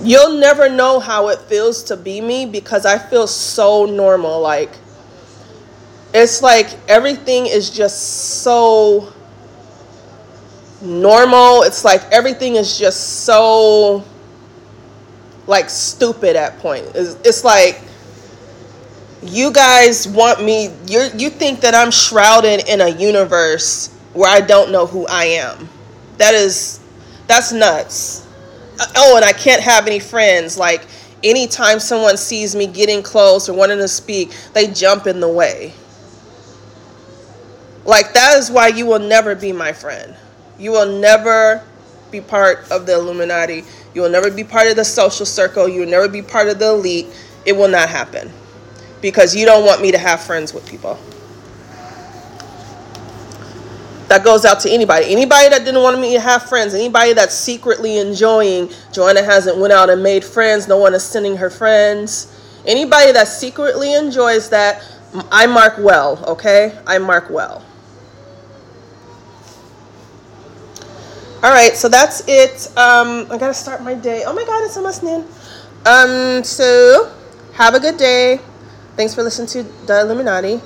You'll 0.04 0.38
never 0.38 0.70
know 0.70 1.00
how 1.00 1.30
it 1.30 1.40
feels 1.40 1.82
to 1.86 1.98
be 1.98 2.22
me 2.22 2.46
because 2.46 2.86
I 2.86 3.00
feel 3.00 3.26
so 3.26 3.86
normal. 3.86 4.40
Like, 4.40 4.72
it's 6.24 6.42
like 6.42 6.68
everything 6.88 7.46
is 7.46 7.70
just 7.70 8.42
so 8.42 9.14
normal. 10.82 11.64
It's 11.64 11.84
like 11.84 12.04
everything 12.12 12.56
is 12.56 12.78
just 12.78 13.24
so 13.26 14.04
like 15.48 15.70
stupid 15.70 16.36
at 16.36 16.58
point. 16.60 16.86
It's, 16.96 17.16
it's 17.26 17.44
like 17.44 17.82
you 19.24 19.52
guys 19.52 20.08
want 20.08 20.44
me 20.44 20.72
you 20.88 21.08
you 21.16 21.30
think 21.30 21.62
that 21.62 21.74
I'm 21.74 21.92
shrouded 21.92 22.68
in 22.70 22.82
a 22.82 22.90
universe 22.90 23.94
where 24.14 24.32
I 24.32 24.42
don't 24.42 24.72
know 24.72 24.86
who 24.86 25.06
I 25.08 25.26
am. 25.26 25.70
That 26.18 26.34
is 26.34 26.80
that's 27.28 27.52
nuts 27.52 28.26
uh, 28.80 28.86
oh, 28.98 29.16
and 29.16 29.26
I 29.26 29.34
can't 29.34 29.62
have 29.62 29.88
any 29.88 30.00
friends. 30.00 30.58
Like 30.58 30.86
anytime 31.24 31.80
someone 31.80 32.18
sees 32.18 32.56
me 32.56 32.68
getting 32.68 33.02
close 33.02 33.50
or 33.50 33.54
wanting 33.54 33.78
to 33.80 33.88
speak, 33.88 34.36
they 34.54 34.68
jump 34.68 35.08
in 35.08 35.20
the 35.20 35.30
way. 35.30 35.74
Like 37.86 38.14
that 38.14 38.38
is 38.38 38.50
why 38.50 38.68
you 38.70 38.86
will 38.86 39.00
never 39.00 39.36
be 39.36 39.52
my 39.52 39.72
friend. 39.72 40.16
You 40.58 40.72
will 40.72 41.00
never 41.00 41.64
be 42.12 42.22
part 42.22 42.70
of 42.72 42.86
the 42.86 42.96
Illuminati. 42.96 43.64
You 43.94 44.02
will 44.02 44.10
never 44.10 44.32
be 44.32 44.44
part 44.44 44.68
of 44.68 44.76
the 44.76 44.86
social 44.86 45.26
circle. 45.26 45.70
You 45.70 45.82
will 45.82 45.90
never 45.90 46.08
be 46.10 46.22
part 46.22 46.48
of 46.50 46.60
the 46.60 46.70
elite. 46.70 47.08
It 47.46 47.54
will 47.54 47.68
not 47.68 47.90
happen 47.90 48.32
because 49.02 49.36
you 49.36 49.46
don't 49.46 49.66
want 49.66 49.82
me 49.82 49.92
to 49.92 49.98
have 50.00 50.20
friends 50.22 50.54
with 50.54 50.68
people 50.68 50.98
that 54.08 54.24
goes 54.24 54.46
out 54.46 54.60
to 54.60 54.70
anybody 54.70 55.12
anybody 55.12 55.50
that 55.50 55.66
didn't 55.66 55.82
want 55.82 56.00
me 56.00 56.14
to 56.14 56.20
have 56.20 56.44
friends 56.48 56.74
anybody 56.74 57.14
that's 57.14 57.34
secretly 57.36 57.98
enjoying 57.98 58.70
joanna 58.92 59.24
hasn't 59.24 59.58
went 59.58 59.74
out 59.74 59.90
and 59.90 60.02
made 60.02 60.24
friends 60.24 60.68
no 60.68 60.78
one 60.78 60.94
is 60.94 61.04
sending 61.04 61.38
her 61.38 61.50
friends 61.50 62.32
anybody 62.66 63.12
that 63.12 63.28
secretly 63.28 63.94
enjoys 63.94 64.50
that 64.50 64.84
i 65.32 65.46
mark 65.46 65.76
well 65.80 66.24
okay 66.28 66.78
i 66.86 66.98
mark 66.98 67.30
well 67.30 67.64
all 71.46 71.52
right 71.52 71.78
so 71.78 71.88
that's 71.88 72.24
it. 72.28 72.74
Um 72.76 73.30
i 73.30 73.38
gotta 73.38 73.54
start 73.54 73.84
my 73.84 73.94
day. 73.94 74.24
Oh 74.26 74.34
my 74.34 74.44
god 74.46 74.66
it's 74.66 74.78
almost 74.78 75.04
noon. 75.04 75.26
Um 75.86 76.44
so 76.44 77.14
have 77.54 77.76
a 77.76 77.80
good 77.80 77.98
day. 77.98 78.42
Thanks 78.98 79.14
for 79.14 79.22
listening 79.22 79.48
to 79.50 79.62
the 79.86 80.02
illuminati 80.02 80.60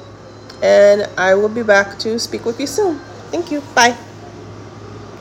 and 0.64 1.10
i 1.18 1.36
will 1.36 1.50
be 1.50 1.64
back 1.64 2.00
to 2.00 2.18
speak 2.18 2.46
with 2.46 2.60
you 2.62 2.68
soon. 2.68 2.96
Thank 3.30 3.52
you. 3.52 3.60
Bye. 3.76 4.09